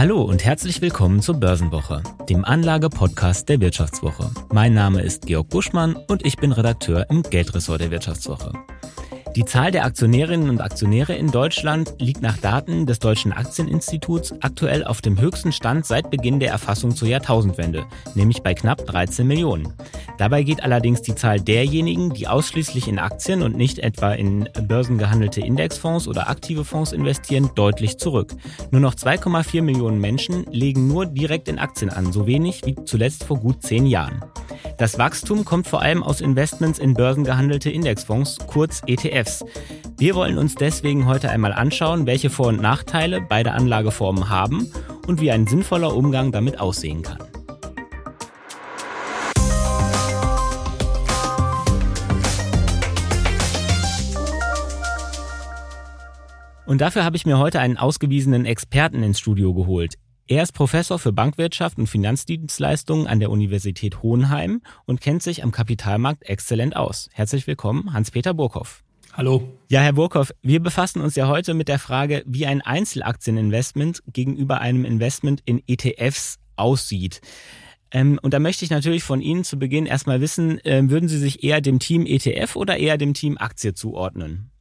Hallo 0.00 0.22
und 0.22 0.46
herzlich 0.46 0.80
willkommen 0.80 1.20
zur 1.20 1.34
Börsenwoche, 1.34 2.02
dem 2.26 2.42
Anlage-Podcast 2.42 3.50
der 3.50 3.60
Wirtschaftswoche. 3.60 4.30
Mein 4.50 4.72
Name 4.72 5.02
ist 5.02 5.26
Georg 5.26 5.50
Buschmann 5.50 5.94
und 5.94 6.24
ich 6.24 6.38
bin 6.38 6.52
Redakteur 6.52 7.04
im 7.10 7.22
Geldressort 7.22 7.82
der 7.82 7.90
Wirtschaftswoche. 7.90 8.54
Die 9.36 9.44
Zahl 9.44 9.70
der 9.70 9.84
Aktionärinnen 9.84 10.50
und 10.50 10.60
Aktionäre 10.60 11.14
in 11.14 11.30
Deutschland 11.30 11.94
liegt 12.00 12.20
nach 12.20 12.36
Daten 12.38 12.86
des 12.86 12.98
Deutschen 12.98 13.32
Aktieninstituts 13.32 14.34
aktuell 14.40 14.82
auf 14.82 15.02
dem 15.02 15.20
höchsten 15.20 15.52
Stand 15.52 15.86
seit 15.86 16.10
Beginn 16.10 16.40
der 16.40 16.50
Erfassung 16.50 16.96
zur 16.96 17.06
Jahrtausendwende, 17.06 17.84
nämlich 18.16 18.42
bei 18.42 18.54
knapp 18.54 18.84
13 18.86 19.24
Millionen. 19.24 19.72
Dabei 20.18 20.42
geht 20.42 20.64
allerdings 20.64 21.02
die 21.02 21.14
Zahl 21.14 21.40
derjenigen, 21.40 22.12
die 22.12 22.26
ausschließlich 22.26 22.88
in 22.88 22.98
Aktien 22.98 23.42
und 23.42 23.56
nicht 23.56 23.78
etwa 23.78 24.12
in 24.12 24.48
börsengehandelte 24.66 25.40
Indexfonds 25.40 26.08
oder 26.08 26.28
aktive 26.28 26.64
Fonds 26.64 26.90
investieren, 26.92 27.50
deutlich 27.54 27.98
zurück. 27.98 28.34
Nur 28.72 28.80
noch 28.80 28.96
2,4 28.96 29.62
Millionen 29.62 30.00
Menschen 30.00 30.44
legen 30.50 30.88
nur 30.88 31.06
direkt 31.06 31.48
in 31.48 31.60
Aktien 31.60 31.90
an, 31.90 32.12
so 32.12 32.26
wenig 32.26 32.62
wie 32.64 32.74
zuletzt 32.84 33.24
vor 33.24 33.38
gut 33.38 33.62
zehn 33.62 33.86
Jahren. 33.86 34.24
Das 34.80 34.98
Wachstum 34.98 35.44
kommt 35.44 35.66
vor 35.66 35.82
allem 35.82 36.02
aus 36.02 36.22
Investments 36.22 36.78
in 36.78 36.94
börsengehandelte 36.94 37.70
Indexfonds, 37.70 38.38
kurz 38.46 38.80
ETFs. 38.86 39.19
Wir 39.98 40.14
wollen 40.14 40.38
uns 40.38 40.54
deswegen 40.54 41.06
heute 41.06 41.30
einmal 41.30 41.52
anschauen, 41.52 42.06
welche 42.06 42.30
Vor- 42.30 42.48
und 42.48 42.60
Nachteile 42.60 43.20
beide 43.20 43.52
Anlageformen 43.52 44.28
haben 44.28 44.72
und 45.06 45.20
wie 45.20 45.30
ein 45.30 45.46
sinnvoller 45.46 45.94
Umgang 45.94 46.32
damit 46.32 46.60
aussehen 46.60 47.02
kann. 47.02 47.18
Und 56.70 56.80
dafür 56.80 57.04
habe 57.04 57.16
ich 57.16 57.26
mir 57.26 57.38
heute 57.38 57.58
einen 57.58 57.76
ausgewiesenen 57.76 58.44
Experten 58.44 59.02
ins 59.02 59.18
Studio 59.18 59.52
geholt. 59.52 59.96
Er 60.28 60.44
ist 60.44 60.52
Professor 60.52 61.00
für 61.00 61.12
Bankwirtschaft 61.12 61.76
und 61.78 61.88
Finanzdienstleistungen 61.88 63.08
an 63.08 63.18
der 63.18 63.30
Universität 63.30 64.04
Hohenheim 64.04 64.62
und 64.86 65.00
kennt 65.00 65.24
sich 65.24 65.42
am 65.42 65.50
Kapitalmarkt 65.50 66.22
exzellent 66.22 66.76
aus. 66.76 67.08
Herzlich 67.12 67.48
willkommen, 67.48 67.92
Hans-Peter 67.92 68.34
Burkhoff. 68.34 68.84
Hallo. 69.12 69.58
Ja, 69.68 69.80
Herr 69.80 69.94
Burkhoff, 69.94 70.32
wir 70.42 70.60
befassen 70.60 71.00
uns 71.00 71.16
ja 71.16 71.26
heute 71.26 71.54
mit 71.54 71.68
der 71.68 71.80
Frage, 71.80 72.22
wie 72.26 72.46
ein 72.46 72.60
Einzelaktieninvestment 72.60 74.02
gegenüber 74.06 74.60
einem 74.60 74.84
Investment 74.84 75.42
in 75.44 75.62
ETFs 75.66 76.38
aussieht. 76.54 77.20
Ähm, 77.90 78.20
und 78.22 78.34
da 78.34 78.38
möchte 78.38 78.64
ich 78.64 78.70
natürlich 78.70 79.02
von 79.02 79.20
Ihnen 79.20 79.42
zu 79.42 79.58
Beginn 79.58 79.86
erstmal 79.86 80.20
wissen, 80.20 80.64
äh, 80.64 80.88
würden 80.88 81.08
Sie 81.08 81.18
sich 81.18 81.42
eher 81.42 81.60
dem 81.60 81.80
Team 81.80 82.06
ETF 82.06 82.54
oder 82.54 82.76
eher 82.76 82.98
dem 82.98 83.14
Team 83.14 83.36
Aktie 83.36 83.74
zuordnen? 83.74 84.52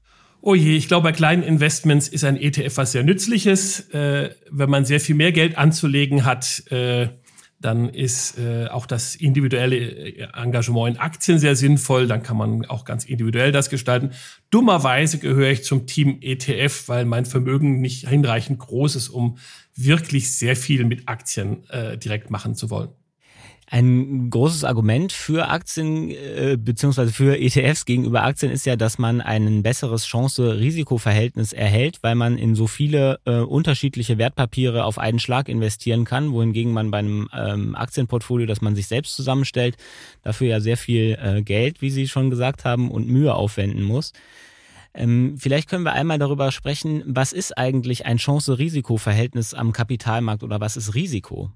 Oh 0.41 0.55
je, 0.55 0.75
ich 0.75 0.87
glaube, 0.87 1.03
bei 1.03 1.11
kleinen 1.11 1.43
Investments 1.43 2.07
ist 2.07 2.23
ein 2.23 2.37
ETF 2.37 2.77
was 2.77 2.93
sehr 2.93 3.03
Nützliches. 3.03 3.89
Äh, 3.89 4.31
wenn 4.49 4.69
man 4.69 4.85
sehr 4.85 4.99
viel 4.99 5.15
mehr 5.15 5.31
Geld 5.31 5.57
anzulegen 5.57 6.25
hat, 6.25 6.63
äh, 6.71 7.09
dann 7.59 7.89
ist 7.89 8.37
äh, 8.37 8.67
auch 8.67 8.85
das 8.85 9.15
individuelle 9.15 9.75
äh, 9.77 10.27
Engagement 10.33 10.95
in 10.95 11.01
Aktien 11.01 11.39
sehr 11.39 11.55
sinnvoll. 11.55 12.07
Dann 12.07 12.23
kann 12.23 12.37
man 12.37 12.65
auch 12.65 12.85
ganz 12.85 13.05
individuell 13.05 13.51
das 13.51 13.69
gestalten. 13.69 14.11
Dummerweise 14.49 15.19
gehöre 15.19 15.51
ich 15.51 15.63
zum 15.63 15.85
Team 15.85 16.19
ETF, 16.21 16.87
weil 16.87 17.05
mein 17.05 17.25
Vermögen 17.25 17.81
nicht 17.81 18.07
hinreichend 18.07 18.59
groß 18.59 18.95
ist, 18.95 19.09
um 19.09 19.37
wirklich 19.75 20.31
sehr 20.33 20.55
viel 20.55 20.85
mit 20.85 21.07
Aktien 21.07 21.69
äh, 21.69 21.97
direkt 21.97 22.29
machen 22.29 22.55
zu 22.55 22.69
wollen. 22.69 22.89
Ein 23.71 24.31
großes 24.31 24.63
Argument 24.63 25.13
für 25.13 25.47
Aktien 25.49 26.09
äh, 26.09 26.57
beziehungsweise 26.59 27.13
für 27.13 27.37
ETFs 27.39 27.85
gegenüber 27.85 28.23
Aktien 28.23 28.51
ist 28.51 28.65
ja, 28.65 28.75
dass 28.75 28.97
man 28.97 29.21
ein 29.21 29.61
besseres 29.61 30.07
Chance-Risiko-Verhältnis 30.07 31.53
erhält, 31.53 31.99
weil 32.01 32.15
man 32.15 32.39
in 32.39 32.55
so 32.55 32.65
viele 32.65 33.19
äh, 33.25 33.37
unterschiedliche 33.41 34.17
Wertpapiere 34.17 34.85
auf 34.85 34.97
einen 34.97 35.19
Schlag 35.19 35.49
investieren 35.49 36.03
kann, 36.03 36.31
wohingegen 36.31 36.73
man 36.73 36.89
bei 36.89 36.97
einem 36.97 37.29
ähm, 37.31 37.75
Aktienportfolio, 37.75 38.47
das 38.47 38.61
man 38.61 38.73
sich 38.73 38.87
selbst 38.87 39.15
zusammenstellt, 39.15 39.77
dafür 40.23 40.47
ja 40.47 40.61
sehr 40.61 40.77
viel 40.77 41.19
äh, 41.21 41.43
Geld, 41.43 41.83
wie 41.83 41.91
Sie 41.91 42.07
schon 42.07 42.31
gesagt 42.31 42.65
haben, 42.65 42.89
und 42.89 43.07
Mühe 43.07 43.35
aufwenden 43.35 43.83
muss. 43.83 44.13
Ähm, 44.95 45.35
vielleicht 45.37 45.69
können 45.69 45.83
wir 45.83 45.93
einmal 45.93 46.17
darüber 46.17 46.51
sprechen, 46.51 47.03
was 47.05 47.33
ist 47.33 47.55
eigentlich 47.55 48.07
ein 48.07 48.17
Chance-Risiko-Verhältnis 48.17 49.53
am 49.53 49.73
Kapitalmarkt 49.73 50.41
oder 50.41 50.59
was 50.59 50.75
ist 50.75 50.95
Risiko? 50.95 51.51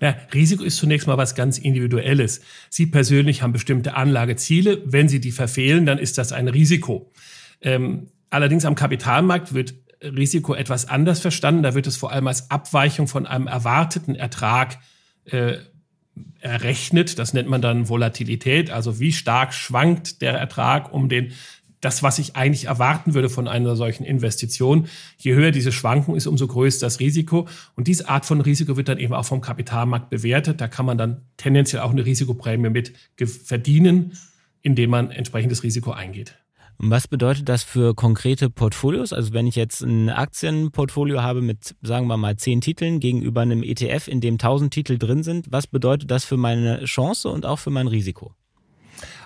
Ja, 0.00 0.16
Risiko 0.32 0.64
ist 0.64 0.76
zunächst 0.76 1.06
mal 1.06 1.16
was 1.16 1.34
ganz 1.34 1.58
Individuelles. 1.58 2.40
Sie 2.68 2.86
persönlich 2.86 3.42
haben 3.42 3.52
bestimmte 3.52 3.94
Anlageziele. 3.94 4.82
Wenn 4.84 5.08
Sie 5.08 5.20
die 5.20 5.32
verfehlen, 5.32 5.86
dann 5.86 5.98
ist 5.98 6.18
das 6.18 6.32
ein 6.32 6.48
Risiko. 6.48 7.12
Ähm, 7.60 8.08
allerdings 8.30 8.64
am 8.64 8.74
Kapitalmarkt 8.74 9.54
wird 9.54 9.74
Risiko 10.02 10.54
etwas 10.54 10.88
anders 10.88 11.20
verstanden. 11.20 11.62
Da 11.62 11.74
wird 11.74 11.86
es 11.86 11.96
vor 11.96 12.12
allem 12.12 12.26
als 12.26 12.50
Abweichung 12.50 13.08
von 13.08 13.26
einem 13.26 13.46
erwarteten 13.46 14.14
Ertrag 14.14 14.78
äh, 15.24 15.56
errechnet. 16.40 17.18
Das 17.18 17.32
nennt 17.32 17.48
man 17.48 17.62
dann 17.62 17.88
Volatilität. 17.88 18.70
Also 18.70 19.00
wie 19.00 19.12
stark 19.12 19.54
schwankt 19.54 20.20
der 20.22 20.34
Ertrag 20.34 20.92
um 20.92 21.08
den 21.08 21.32
das, 21.84 22.02
was 22.02 22.18
ich 22.18 22.36
eigentlich 22.36 22.64
erwarten 22.64 23.14
würde 23.14 23.28
von 23.28 23.48
einer 23.48 23.76
solchen 23.76 24.04
Investition. 24.04 24.88
Je 25.18 25.34
höher 25.34 25.50
diese 25.50 25.72
Schwankung 25.72 26.16
ist, 26.16 26.26
umso 26.26 26.46
größer 26.46 26.86
das 26.86 27.00
Risiko. 27.00 27.46
Und 27.76 27.88
diese 27.88 28.08
Art 28.08 28.24
von 28.24 28.40
Risiko 28.40 28.76
wird 28.76 28.88
dann 28.88 28.98
eben 28.98 29.14
auch 29.14 29.26
vom 29.26 29.40
Kapitalmarkt 29.40 30.10
bewertet. 30.10 30.60
Da 30.60 30.68
kann 30.68 30.86
man 30.86 30.98
dann 30.98 31.22
tendenziell 31.36 31.82
auch 31.82 31.90
eine 31.90 32.04
Risikoprämie 32.04 32.70
mit 32.70 32.94
verdienen, 33.16 34.12
indem 34.62 34.90
man 34.90 35.10
entsprechendes 35.10 35.62
Risiko 35.62 35.90
eingeht. 35.92 36.36
Was 36.78 37.06
bedeutet 37.06 37.48
das 37.48 37.62
für 37.62 37.94
konkrete 37.94 38.50
Portfolios? 38.50 39.12
Also 39.12 39.32
wenn 39.32 39.46
ich 39.46 39.54
jetzt 39.54 39.82
ein 39.82 40.08
Aktienportfolio 40.08 41.22
habe 41.22 41.40
mit, 41.40 41.76
sagen 41.82 42.08
wir 42.08 42.16
mal, 42.16 42.36
zehn 42.36 42.60
Titeln 42.60 42.98
gegenüber 42.98 43.42
einem 43.42 43.62
ETF, 43.62 44.08
in 44.08 44.20
dem 44.20 44.38
tausend 44.38 44.74
Titel 44.74 44.98
drin 44.98 45.22
sind, 45.22 45.52
was 45.52 45.66
bedeutet 45.66 46.10
das 46.10 46.24
für 46.24 46.36
meine 46.36 46.84
Chance 46.84 47.28
und 47.28 47.46
auch 47.46 47.60
für 47.60 47.70
mein 47.70 47.86
Risiko? 47.86 48.34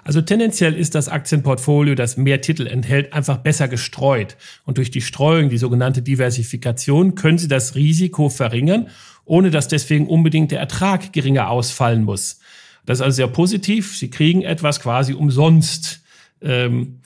Also 0.09 0.23
tendenziell 0.23 0.73
ist 0.73 0.95
das 0.95 1.11
Aktienportfolio, 1.11 1.95
das 1.95 2.17
mehr 2.17 2.41
Titel 2.41 2.67
enthält, 2.67 3.13
einfach 3.13 3.37
besser 3.37 3.69
gestreut. 3.69 4.39
Und 4.65 4.79
durch 4.79 4.91
die 4.91 5.03
Streuung, 5.03 5.51
die 5.51 5.59
sogenannte 5.59 6.01
Diversifikation, 6.01 7.15
können 7.15 7.37
Sie 7.37 7.47
das 7.47 7.75
Risiko 7.75 8.31
verringern, 8.31 8.89
ohne 9.27 9.51
dass 9.51 9.69
deswegen 9.69 10.07
unbedingt 10.07 10.51
der 10.51 10.61
Ertrag 10.61 11.13
geringer 11.13 11.51
ausfallen 11.51 12.05
muss. 12.05 12.41
Das 12.87 13.01
ist 13.01 13.03
also 13.03 13.17
sehr 13.17 13.29
positiv. 13.29 13.99
Sie 13.99 14.09
kriegen 14.09 14.41
etwas 14.41 14.81
quasi 14.81 15.13
umsonst. 15.13 16.01
Ähm, 16.41 17.01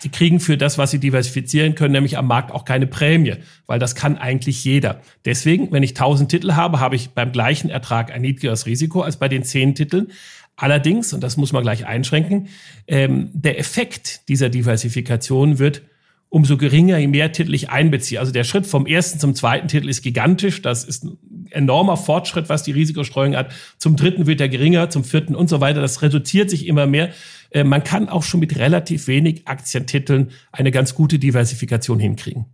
Sie 0.00 0.08
kriegen 0.08 0.40
für 0.40 0.56
das, 0.56 0.78
was 0.78 0.90
Sie 0.90 0.98
diversifizieren 0.98 1.76
können, 1.76 1.92
nämlich 1.92 2.18
am 2.18 2.26
Markt 2.26 2.50
auch 2.50 2.64
keine 2.64 2.88
Prämie, 2.88 3.34
weil 3.66 3.78
das 3.78 3.94
kann 3.94 4.18
eigentlich 4.18 4.64
jeder. 4.64 5.00
Deswegen, 5.24 5.70
wenn 5.70 5.84
ich 5.84 5.90
1000 5.90 6.30
Titel 6.30 6.52
habe, 6.54 6.80
habe 6.80 6.96
ich 6.96 7.10
beim 7.10 7.30
gleichen 7.30 7.70
Ertrag 7.70 8.12
ein 8.12 8.22
niedrigeres 8.22 8.66
Risiko 8.66 9.02
als 9.02 9.18
bei 9.18 9.28
den 9.28 9.44
10 9.44 9.76
Titeln. 9.76 10.08
Allerdings, 10.56 11.12
und 11.12 11.22
das 11.22 11.36
muss 11.36 11.52
man 11.52 11.62
gleich 11.62 11.86
einschränken, 11.86 12.48
ähm, 12.86 13.30
der 13.32 13.58
Effekt 13.58 14.28
dieser 14.28 14.48
Diversifikation 14.48 15.58
wird 15.58 15.82
umso 16.28 16.56
geringer, 16.56 16.98
je 16.98 17.06
mehr 17.06 17.32
Titel 17.32 17.54
ich 17.54 17.70
einbeziehe. 17.70 18.18
Also 18.18 18.32
der 18.32 18.44
Schritt 18.44 18.66
vom 18.66 18.86
ersten 18.86 19.18
zum 19.18 19.34
zweiten 19.34 19.68
Titel 19.68 19.88
ist 19.88 20.02
gigantisch. 20.02 20.60
Das 20.60 20.84
ist 20.84 21.04
ein 21.04 21.18
enormer 21.50 21.96
Fortschritt, 21.96 22.48
was 22.48 22.62
die 22.62 22.72
Risikostreuung 22.72 23.36
hat. 23.36 23.52
Zum 23.78 23.96
dritten 23.96 24.26
wird 24.26 24.40
er 24.40 24.48
geringer, 24.48 24.90
zum 24.90 25.04
vierten 25.04 25.34
und 25.34 25.48
so 25.48 25.60
weiter. 25.60 25.80
Das 25.80 26.02
reduziert 26.02 26.50
sich 26.50 26.66
immer 26.66 26.86
mehr. 26.86 27.10
Äh, 27.50 27.64
man 27.64 27.84
kann 27.84 28.08
auch 28.08 28.22
schon 28.22 28.40
mit 28.40 28.58
relativ 28.58 29.06
wenig 29.06 29.46
Aktientiteln 29.46 30.30
eine 30.52 30.72
ganz 30.72 30.94
gute 30.94 31.18
Diversifikation 31.18 32.00
hinkriegen. 32.00 32.46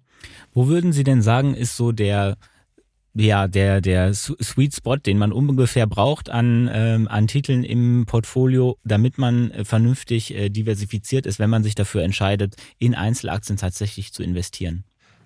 Wo 0.52 0.68
würden 0.68 0.92
Sie 0.92 1.04
denn 1.04 1.22
sagen, 1.22 1.54
ist 1.54 1.76
so 1.76 1.92
der 1.92 2.36
ja, 3.14 3.46
der, 3.46 3.80
der 3.80 4.14
Sweet 4.14 4.74
Spot, 4.74 4.96
den 4.96 5.18
man 5.18 5.32
ungefähr 5.32 5.86
braucht 5.86 6.30
an, 6.30 6.70
ähm, 6.72 7.08
an 7.08 7.26
Titeln 7.26 7.64
im 7.64 8.04
Portfolio, 8.06 8.78
damit 8.84 9.18
man 9.18 9.50
äh, 9.50 9.64
vernünftig 9.64 10.34
äh, 10.34 10.48
diversifiziert 10.48 11.26
ist, 11.26 11.38
wenn 11.38 11.50
man 11.50 11.62
sich 11.62 11.74
dafür 11.74 12.02
entscheidet, 12.02 12.56
in 12.78 12.94
Einzelaktien 12.94 13.58
tatsächlich 13.58 14.12
zu 14.12 14.22
investieren? 14.22 14.84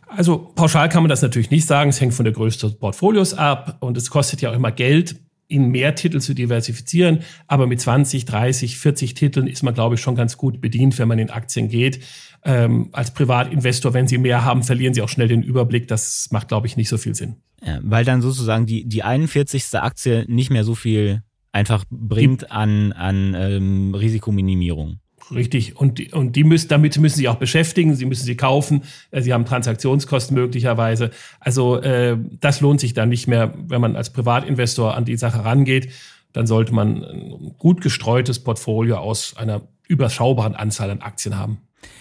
Also 0.08 0.38
pauschal 0.54 0.88
kann 0.88 1.02
man 1.02 1.10
das 1.10 1.22
natürlich 1.22 1.50
nicht 1.50 1.66
sagen. 1.66 1.90
Es 1.90 2.00
hängt 2.00 2.14
von 2.14 2.24
der 2.24 2.32
Größe 2.32 2.60
des 2.60 2.78
Portfolios 2.78 3.34
ab 3.34 3.76
und 3.80 3.96
es 3.96 4.10
kostet 4.10 4.40
ja 4.40 4.50
auch 4.50 4.54
immer 4.54 4.70
Geld, 4.70 5.16
in 5.48 5.70
mehr 5.70 5.94
Titel 5.94 6.20
zu 6.20 6.34
diversifizieren. 6.34 7.20
Aber 7.46 7.66
mit 7.66 7.80
20, 7.80 8.24
30, 8.24 8.78
40 8.78 9.14
Titeln 9.14 9.46
ist 9.46 9.62
man, 9.62 9.74
glaube 9.74 9.94
ich, 9.94 10.00
schon 10.00 10.14
ganz 10.14 10.36
gut 10.36 10.60
bedient, 10.60 10.98
wenn 10.98 11.08
man 11.08 11.18
in 11.18 11.30
Aktien 11.30 11.68
geht. 11.68 12.00
Ähm, 12.44 12.90
als 12.92 13.12
Privatinvestor, 13.12 13.94
wenn 13.94 14.06
Sie 14.06 14.18
mehr 14.18 14.44
haben, 14.44 14.62
verlieren 14.62 14.94
Sie 14.94 15.02
auch 15.02 15.08
schnell 15.08 15.28
den 15.28 15.42
Überblick. 15.42 15.88
Das 15.88 16.28
macht, 16.30 16.48
glaube 16.48 16.66
ich, 16.66 16.76
nicht 16.76 16.88
so 16.88 16.98
viel 16.98 17.14
Sinn. 17.14 17.36
Ja, 17.64 17.80
weil 17.82 18.04
dann 18.04 18.22
sozusagen 18.22 18.66
die, 18.66 18.84
die 18.84 19.02
41. 19.02 19.64
Aktie 19.74 20.24
nicht 20.28 20.50
mehr 20.50 20.64
so 20.64 20.74
viel 20.74 21.22
einfach 21.52 21.84
bringt 21.90 22.50
an, 22.50 22.92
an 22.92 23.34
ähm, 23.34 23.94
Risikominimierung. 23.94 25.00
Richtig. 25.34 25.76
Und, 25.76 26.12
und 26.12 26.36
die 26.36 26.44
müssen, 26.44 26.68
damit 26.68 26.98
müssen 26.98 27.16
sie 27.16 27.28
auch 27.28 27.36
beschäftigen. 27.36 27.94
Sie 27.94 28.04
müssen 28.04 28.24
sie 28.24 28.36
kaufen. 28.36 28.82
Äh, 29.10 29.22
sie 29.22 29.32
haben 29.32 29.44
Transaktionskosten 29.44 30.36
möglicherweise. 30.36 31.10
Also 31.40 31.80
äh, 31.80 32.16
das 32.40 32.60
lohnt 32.60 32.80
sich 32.80 32.94
dann 32.94 33.08
nicht 33.08 33.26
mehr, 33.26 33.54
wenn 33.66 33.80
man 33.80 33.96
als 33.96 34.12
Privatinvestor 34.12 34.94
an 34.94 35.04
die 35.04 35.16
Sache 35.16 35.44
rangeht. 35.44 35.90
Dann 36.32 36.46
sollte 36.46 36.74
man 36.74 37.02
ein 37.02 37.54
gut 37.58 37.80
gestreutes 37.80 38.38
Portfolio 38.38 38.98
aus 38.98 39.36
einer 39.36 39.62
überschaubaren 39.88 40.54
Anzahl 40.54 40.90
an 40.90 41.00
Aktien 41.00 41.38
haben. 41.38 41.58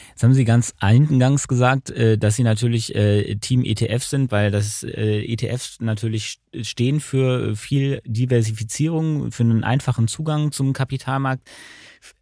Jetzt 0.10 0.24
haben 0.24 0.33
Sie 0.33 0.45
ganz 0.45 0.74
eingangs 0.80 1.48
gesagt, 1.48 1.89
äh, 1.89 2.18
dass 2.18 2.36
Sie 2.36 2.44
natürlich 2.44 2.95
äh, 2.95 3.36
Team 3.36 3.63
ETF 3.63 4.04
sind, 4.04 4.31
weil 4.31 4.50
das 4.50 4.83
ETFs 4.83 5.77
natürlich 5.81 6.39
stehen 6.62 7.00
für 7.00 7.56
viel 7.56 8.01
Diversifizierung, 8.06 9.31
für 9.31 9.44
einen 9.44 9.63
einfachen 9.63 10.07
Zugang 10.07 10.51
zum 10.51 10.74
Kapitalmarkt. 10.74 11.50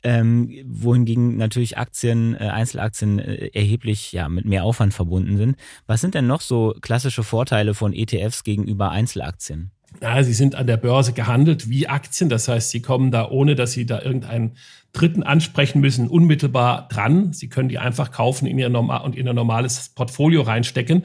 Ähm, 0.03 0.51
wohingegen 0.65 1.37
natürlich 1.37 1.77
Aktien, 1.77 2.35
äh, 2.35 2.49
Einzelaktien 2.49 3.19
äh, 3.19 3.47
erheblich 3.53 4.11
ja, 4.11 4.29
mit 4.29 4.45
mehr 4.45 4.63
Aufwand 4.63 4.93
verbunden 4.93 5.37
sind. 5.37 5.57
Was 5.87 6.01
sind 6.01 6.15
denn 6.15 6.27
noch 6.27 6.41
so 6.41 6.75
klassische 6.81 7.23
Vorteile 7.23 7.73
von 7.73 7.93
ETFs 7.93 8.43
gegenüber 8.43 8.91
Einzelaktien? 8.91 9.71
Ja, 10.01 10.23
sie 10.23 10.33
sind 10.33 10.55
an 10.55 10.67
der 10.67 10.77
Börse 10.77 11.13
gehandelt 11.13 11.69
wie 11.69 11.87
Aktien. 11.87 12.29
Das 12.29 12.47
heißt, 12.47 12.71
sie 12.71 12.81
kommen 12.81 13.11
da, 13.11 13.29
ohne 13.29 13.55
dass 13.55 13.73
sie 13.73 13.85
da 13.85 14.01
irgendeinen 14.01 14.57
Dritten 14.91 15.23
ansprechen 15.23 15.81
müssen, 15.81 16.07
unmittelbar 16.07 16.87
dran. 16.87 17.33
Sie 17.33 17.49
können 17.49 17.69
die 17.69 17.79
einfach 17.79 18.11
kaufen 18.11 18.45
in 18.45 18.57
ihr 18.57 18.69
normal 18.69 19.01
und 19.03 19.15
in 19.15 19.27
ein 19.27 19.35
normales 19.35 19.89
Portfolio 19.89 20.41
reinstecken. 20.41 21.03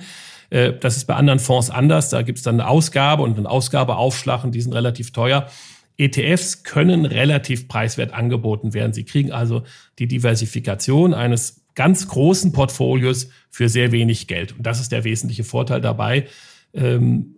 Äh, 0.51 0.75
das 0.75 0.97
ist 0.97 1.07
bei 1.07 1.15
anderen 1.15 1.39
Fonds 1.39 1.71
anders. 1.71 2.11
Da 2.11 2.23
gibt 2.23 2.39
es 2.39 2.45
dann 2.45 2.61
eine 2.61 2.69
Ausgabe 2.69 3.23
und 3.23 3.37
einen 3.37 3.47
Ausgabeaufschlag 3.47 4.45
und 4.45 4.55
die 4.55 4.61
sind 4.61 4.73
relativ 4.73 5.13
teuer. 5.13 5.49
ETFs 5.99 6.63
können 6.63 7.05
relativ 7.05 7.69
preiswert 7.69 8.13
angeboten 8.13 8.73
werden. 8.73 8.93
Sie 8.93 9.05
kriegen 9.05 9.33
also 9.33 9.65
die 9.99 10.07
Diversifikation 10.07 11.13
eines 11.13 11.67
ganz 11.75 12.09
großen 12.09 12.53
Portfolios 12.53 13.29
für 13.51 13.69
sehr 13.69 13.93
wenig 13.93 14.27
Geld. 14.27 14.57
Und 14.57 14.67
das 14.67 14.81
ist 14.81 14.93
der 14.93 15.05
wesentliche 15.05 15.45
Vorteil 15.45 15.81
dabei. 15.81 16.27
Ähm, 16.73 17.35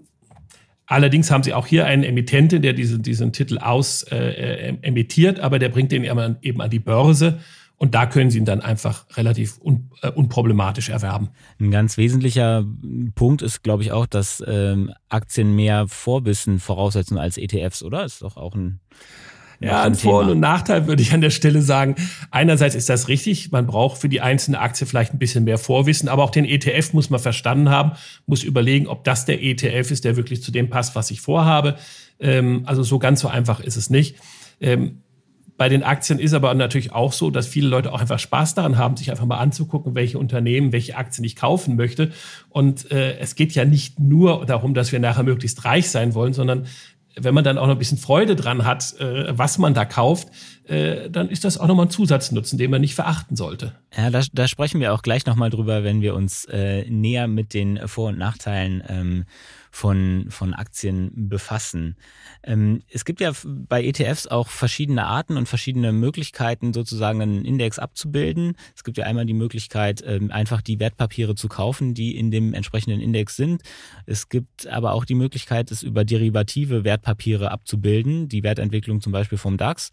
Allerdings 0.90 1.30
haben 1.30 1.44
sie 1.44 1.54
auch 1.54 1.68
hier 1.68 1.86
einen 1.86 2.02
Emittenten, 2.02 2.62
der 2.62 2.72
diesen, 2.72 3.00
diesen 3.00 3.32
Titel 3.32 3.58
aus 3.58 4.02
äh, 4.10 4.16
äh 4.16 4.76
emittiert, 4.82 5.38
aber 5.38 5.60
der 5.60 5.68
bringt 5.68 5.92
den 5.92 6.02
eben 6.02 6.60
an 6.60 6.70
die 6.70 6.80
Börse. 6.80 7.38
Und 7.80 7.94
da 7.94 8.04
können 8.04 8.30
Sie 8.30 8.36
ihn 8.36 8.44
dann 8.44 8.60
einfach 8.60 9.06
relativ 9.16 9.58
un, 9.58 9.90
äh, 10.02 10.10
unproblematisch 10.10 10.90
erwerben. 10.90 11.30
Ein 11.58 11.70
ganz 11.70 11.96
wesentlicher 11.96 12.62
Punkt 13.14 13.40
ist, 13.40 13.62
glaube 13.62 13.82
ich, 13.82 13.90
auch, 13.90 14.04
dass 14.04 14.44
ähm, 14.46 14.92
Aktien 15.08 15.56
mehr 15.56 15.88
Vorwissen 15.88 16.58
voraussetzen 16.58 17.16
als 17.16 17.38
ETFs, 17.38 17.82
oder? 17.82 18.04
Ist 18.04 18.20
doch 18.20 18.36
auch 18.36 18.54
ein 18.54 18.80
ja, 19.60 19.82
ein 19.82 19.94
Vor- 19.94 20.26
und 20.26 20.40
Nachteil 20.40 20.86
würde 20.86 21.00
ich 21.00 21.14
an 21.14 21.22
der 21.22 21.30
Stelle 21.30 21.62
sagen. 21.62 21.94
Einerseits 22.30 22.74
ist 22.74 22.90
das 22.90 23.08
richtig. 23.08 23.50
Man 23.50 23.66
braucht 23.66 23.98
für 23.98 24.10
die 24.10 24.20
einzelne 24.20 24.58
Aktie 24.58 24.86
vielleicht 24.86 25.14
ein 25.14 25.18
bisschen 25.18 25.44
mehr 25.44 25.58
Vorwissen, 25.58 26.08
aber 26.08 26.24
auch 26.24 26.30
den 26.30 26.44
ETF 26.44 26.92
muss 26.92 27.08
man 27.08 27.20
verstanden 27.20 27.70
haben, 27.70 27.92
muss 28.26 28.42
überlegen, 28.42 28.88
ob 28.88 29.04
das 29.04 29.24
der 29.24 29.42
ETF 29.42 29.90
ist, 29.90 30.04
der 30.04 30.16
wirklich 30.16 30.42
zu 30.42 30.50
dem 30.50 30.68
passt, 30.68 30.94
was 30.96 31.10
ich 31.10 31.22
vorhabe. 31.22 31.76
Ähm, 32.18 32.62
also 32.66 32.82
so 32.82 32.98
ganz 32.98 33.20
so 33.20 33.28
einfach 33.28 33.60
ist 33.60 33.76
es 33.76 33.88
nicht. 33.88 34.16
Ähm, 34.60 35.02
bei 35.60 35.68
den 35.68 35.82
Aktien 35.82 36.18
ist 36.18 36.32
aber 36.32 36.54
natürlich 36.54 36.94
auch 36.94 37.12
so, 37.12 37.30
dass 37.30 37.46
viele 37.46 37.68
Leute 37.68 37.92
auch 37.92 38.00
einfach 38.00 38.18
Spaß 38.18 38.54
daran 38.54 38.78
haben, 38.78 38.96
sich 38.96 39.10
einfach 39.10 39.26
mal 39.26 39.36
anzugucken, 39.36 39.94
welche 39.94 40.18
Unternehmen, 40.18 40.72
welche 40.72 40.96
Aktien 40.96 41.22
ich 41.22 41.36
kaufen 41.36 41.76
möchte. 41.76 42.12
Und 42.48 42.90
äh, 42.90 43.18
es 43.18 43.34
geht 43.34 43.52
ja 43.52 43.66
nicht 43.66 44.00
nur 44.00 44.46
darum, 44.46 44.72
dass 44.72 44.90
wir 44.90 45.00
nachher 45.00 45.22
möglichst 45.22 45.66
reich 45.66 45.90
sein 45.90 46.14
wollen, 46.14 46.32
sondern 46.32 46.64
wenn 47.14 47.34
man 47.34 47.44
dann 47.44 47.58
auch 47.58 47.66
noch 47.66 47.74
ein 47.74 47.78
bisschen 47.78 47.98
Freude 47.98 48.36
dran 48.36 48.64
hat, 48.64 48.98
äh, 49.00 49.36
was 49.36 49.58
man 49.58 49.74
da 49.74 49.84
kauft, 49.84 50.28
äh, 50.70 51.10
dann 51.10 51.28
ist 51.28 51.44
das 51.44 51.58
auch 51.58 51.66
nochmal 51.66 51.86
ein 51.86 51.90
Zusatznutzen, 51.90 52.56
den 52.56 52.70
man 52.70 52.80
nicht 52.80 52.94
verachten 52.94 53.36
sollte. 53.36 53.74
Ja, 53.96 54.10
da, 54.10 54.22
da 54.32 54.46
sprechen 54.46 54.80
wir 54.80 54.94
auch 54.94 55.02
gleich 55.02 55.26
nochmal 55.26 55.50
drüber, 55.50 55.82
wenn 55.82 56.00
wir 56.00 56.14
uns 56.14 56.44
äh, 56.44 56.88
näher 56.88 57.26
mit 57.26 57.54
den 57.54 57.88
Vor- 57.88 58.10
und 58.10 58.18
Nachteilen 58.18 58.82
ähm, 58.88 59.24
von, 59.72 60.26
von 60.28 60.54
Aktien 60.54 61.28
befassen. 61.28 61.96
Ähm, 62.44 62.82
es 62.88 63.04
gibt 63.04 63.20
ja 63.20 63.32
bei 63.44 63.84
ETFs 63.84 64.28
auch 64.28 64.48
verschiedene 64.48 65.06
Arten 65.06 65.36
und 65.36 65.48
verschiedene 65.48 65.90
Möglichkeiten, 65.90 66.72
sozusagen 66.72 67.20
einen 67.20 67.44
Index 67.44 67.80
abzubilden. 67.80 68.56
Es 68.76 68.84
gibt 68.84 68.96
ja 68.96 69.06
einmal 69.06 69.26
die 69.26 69.34
Möglichkeit, 69.34 70.04
ähm, 70.06 70.30
einfach 70.30 70.60
die 70.62 70.78
Wertpapiere 70.78 71.34
zu 71.34 71.48
kaufen, 71.48 71.94
die 71.94 72.16
in 72.16 72.30
dem 72.30 72.54
entsprechenden 72.54 73.00
Index 73.00 73.34
sind. 73.34 73.62
Es 74.06 74.28
gibt 74.28 74.68
aber 74.68 74.92
auch 74.92 75.04
die 75.04 75.14
Möglichkeit, 75.16 75.72
es 75.72 75.82
über 75.82 76.04
derivative 76.04 76.84
Wertpapiere 76.84 77.50
abzubilden, 77.50 78.28
die 78.28 78.44
Wertentwicklung 78.44 79.00
zum 79.00 79.10
Beispiel 79.10 79.38
vom 79.38 79.56
DAX. 79.56 79.90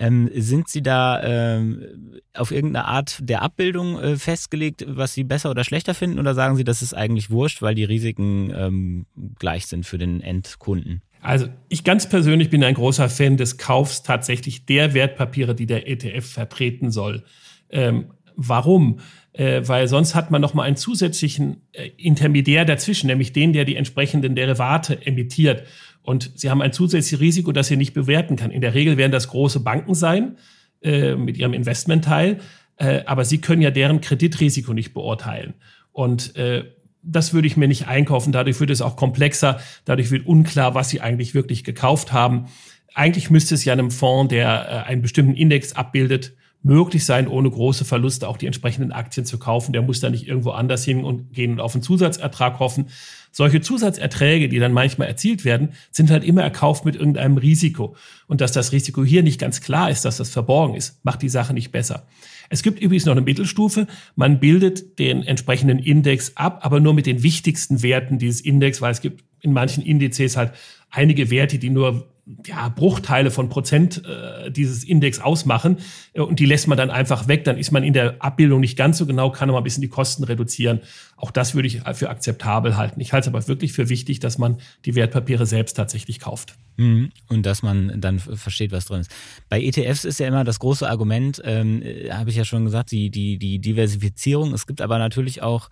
Ähm, 0.00 0.30
sind 0.32 0.68
Sie 0.68 0.80
da 0.80 1.20
ähm, 1.24 2.20
auf 2.32 2.52
irgendeine 2.52 2.86
Art 2.86 3.18
der 3.20 3.42
Abbildung 3.42 3.98
äh, 3.98 4.16
festgelegt, 4.16 4.84
was 4.86 5.12
Sie 5.12 5.24
besser 5.24 5.50
oder 5.50 5.64
schlechter 5.64 5.92
finden? 5.92 6.20
Oder 6.20 6.34
sagen 6.34 6.54
Sie, 6.54 6.62
das 6.62 6.82
ist 6.82 6.94
eigentlich 6.94 7.30
wurscht, 7.30 7.62
weil 7.62 7.74
die 7.74 7.82
Risiken 7.82 8.52
ähm, 8.56 9.06
gleich 9.40 9.66
sind 9.66 9.86
für 9.86 9.98
den 9.98 10.20
Endkunden? 10.20 11.02
Also 11.20 11.48
ich 11.68 11.82
ganz 11.82 12.08
persönlich 12.08 12.48
bin 12.48 12.62
ein 12.62 12.74
großer 12.74 13.08
Fan 13.08 13.36
des 13.36 13.58
Kaufs 13.58 14.04
tatsächlich 14.04 14.66
der 14.66 14.94
Wertpapiere, 14.94 15.56
die 15.56 15.66
der 15.66 15.88
ETF 15.88 16.24
vertreten 16.24 16.92
soll. 16.92 17.24
Ähm, 17.68 18.12
warum? 18.36 19.00
Äh, 19.32 19.62
weil 19.66 19.88
sonst 19.88 20.14
hat 20.14 20.30
man 20.30 20.40
noch 20.40 20.54
mal 20.54 20.62
einen 20.62 20.76
zusätzlichen 20.76 21.62
äh, 21.72 21.88
Intermediär 21.96 22.64
dazwischen, 22.64 23.08
nämlich 23.08 23.32
den, 23.32 23.52
der 23.52 23.64
die 23.64 23.74
entsprechenden 23.74 24.36
Derivate 24.36 25.04
emittiert. 25.06 25.64
Und 26.08 26.30
sie 26.36 26.48
haben 26.48 26.62
ein 26.62 26.72
zusätzliches 26.72 27.20
Risiko, 27.20 27.52
das 27.52 27.66
sie 27.66 27.76
nicht 27.76 27.92
bewerten 27.92 28.36
kann. 28.36 28.50
In 28.50 28.62
der 28.62 28.72
Regel 28.72 28.96
werden 28.96 29.12
das 29.12 29.28
große 29.28 29.60
Banken 29.60 29.94
sein 29.94 30.38
äh, 30.80 31.14
mit 31.16 31.36
ihrem 31.36 31.52
Investmentteil, 31.52 32.38
äh, 32.78 33.02
aber 33.04 33.26
sie 33.26 33.42
können 33.42 33.60
ja 33.60 33.70
deren 33.70 34.00
Kreditrisiko 34.00 34.72
nicht 34.72 34.94
beurteilen. 34.94 35.52
Und 35.92 36.34
äh, 36.36 36.64
das 37.02 37.34
würde 37.34 37.46
ich 37.46 37.58
mir 37.58 37.68
nicht 37.68 37.88
einkaufen. 37.88 38.32
Dadurch 38.32 38.58
wird 38.58 38.70
es 38.70 38.80
auch 38.80 38.96
komplexer. 38.96 39.60
Dadurch 39.84 40.10
wird 40.10 40.26
unklar, 40.26 40.74
was 40.74 40.88
sie 40.88 41.02
eigentlich 41.02 41.34
wirklich 41.34 41.62
gekauft 41.62 42.10
haben. 42.10 42.46
Eigentlich 42.94 43.28
müsste 43.28 43.54
es 43.54 43.66
ja 43.66 43.74
einem 43.74 43.90
Fonds, 43.90 44.30
der 44.30 44.86
äh, 44.86 44.88
einen 44.88 45.02
bestimmten 45.02 45.34
Index 45.34 45.74
abbildet, 45.74 46.32
möglich 46.62 47.04
sein, 47.04 47.28
ohne 47.28 47.50
große 47.50 47.84
Verluste 47.84 48.28
auch 48.28 48.36
die 48.36 48.46
entsprechenden 48.46 48.92
Aktien 48.92 49.24
zu 49.24 49.38
kaufen. 49.38 49.72
Der 49.72 49.82
muss 49.82 50.00
da 50.00 50.10
nicht 50.10 50.26
irgendwo 50.26 50.50
anders 50.50 50.84
hin 50.84 51.04
und 51.04 51.32
gehen 51.32 51.52
und 51.52 51.60
auf 51.60 51.74
einen 51.74 51.82
Zusatzertrag 51.82 52.58
hoffen, 52.58 52.88
solche 53.30 53.60
Zusatzerträge, 53.60 54.48
die 54.48 54.58
dann 54.58 54.72
manchmal 54.72 55.08
erzielt 55.08 55.44
werden, 55.44 55.70
sind 55.90 56.10
halt 56.10 56.24
immer 56.24 56.42
erkauft 56.42 56.84
mit 56.84 56.96
irgendeinem 56.96 57.36
Risiko. 57.36 57.94
Und 58.26 58.40
dass 58.40 58.52
das 58.52 58.72
Risiko 58.72 59.04
hier 59.04 59.22
nicht 59.22 59.40
ganz 59.40 59.60
klar 59.60 59.90
ist, 59.90 60.04
dass 60.04 60.16
das 60.16 60.30
verborgen 60.30 60.74
ist, 60.74 61.04
macht 61.04 61.22
die 61.22 61.28
Sache 61.28 61.54
nicht 61.54 61.70
besser. 61.70 62.06
Es 62.50 62.62
gibt 62.62 62.80
übrigens 62.80 63.04
noch 63.04 63.12
eine 63.12 63.20
Mittelstufe. 63.20 63.86
Man 64.16 64.40
bildet 64.40 64.98
den 64.98 65.22
entsprechenden 65.22 65.78
Index 65.78 66.36
ab, 66.36 66.60
aber 66.62 66.80
nur 66.80 66.94
mit 66.94 67.06
den 67.06 67.22
wichtigsten 67.22 67.82
Werten 67.82 68.18
dieses 68.18 68.40
Index, 68.40 68.80
weil 68.80 68.92
es 68.92 69.00
gibt 69.00 69.24
in 69.40 69.52
manchen 69.52 69.84
Indizes 69.84 70.36
halt 70.36 70.52
einige 70.90 71.30
Werte, 71.30 71.58
die 71.58 71.70
nur 71.70 72.08
ja, 72.46 72.68
Bruchteile 72.68 73.30
von 73.30 73.48
Prozent 73.48 74.02
äh, 74.04 74.50
dieses 74.50 74.84
Index 74.84 75.20
ausmachen 75.20 75.78
äh, 76.12 76.20
und 76.20 76.38
die 76.38 76.46
lässt 76.46 76.68
man 76.68 76.76
dann 76.76 76.90
einfach 76.90 77.28
weg, 77.28 77.44
dann 77.44 77.58
ist 77.58 77.70
man 77.70 77.84
in 77.84 77.92
der 77.92 78.22
Abbildung 78.22 78.60
nicht 78.60 78.76
ganz 78.76 78.98
so 78.98 79.06
genau, 79.06 79.30
kann 79.30 79.48
aber 79.48 79.58
ein 79.58 79.64
bisschen 79.64 79.80
die 79.80 79.88
Kosten 79.88 80.24
reduzieren. 80.24 80.80
Auch 81.18 81.32
das 81.32 81.54
würde 81.54 81.66
ich 81.66 81.80
für 81.94 82.10
akzeptabel 82.10 82.76
halten. 82.76 83.00
Ich 83.00 83.12
halte 83.12 83.28
es 83.28 83.34
aber 83.34 83.46
wirklich 83.48 83.72
für 83.72 83.88
wichtig, 83.88 84.20
dass 84.20 84.38
man 84.38 84.58
die 84.84 84.94
Wertpapiere 84.94 85.46
selbst 85.46 85.74
tatsächlich 85.74 86.20
kauft. 86.20 86.54
Mhm. 86.76 87.10
Und 87.26 87.44
dass 87.44 87.62
man 87.62 88.00
dann 88.00 88.20
versteht, 88.20 88.70
was 88.70 88.84
drin 88.84 89.00
ist. 89.00 89.10
Bei 89.48 89.60
ETFs 89.60 90.04
ist 90.04 90.20
ja 90.20 90.28
immer 90.28 90.44
das 90.44 90.60
große 90.60 90.88
Argument, 90.88 91.42
ähm, 91.44 91.82
äh, 91.82 92.12
habe 92.12 92.30
ich 92.30 92.36
ja 92.36 92.44
schon 92.44 92.64
gesagt, 92.64 92.92
die, 92.92 93.10
die, 93.10 93.36
die 93.36 93.58
Diversifizierung. 93.58 94.54
Es 94.54 94.68
gibt 94.68 94.80
aber 94.80 94.98
natürlich 94.98 95.42
auch 95.42 95.70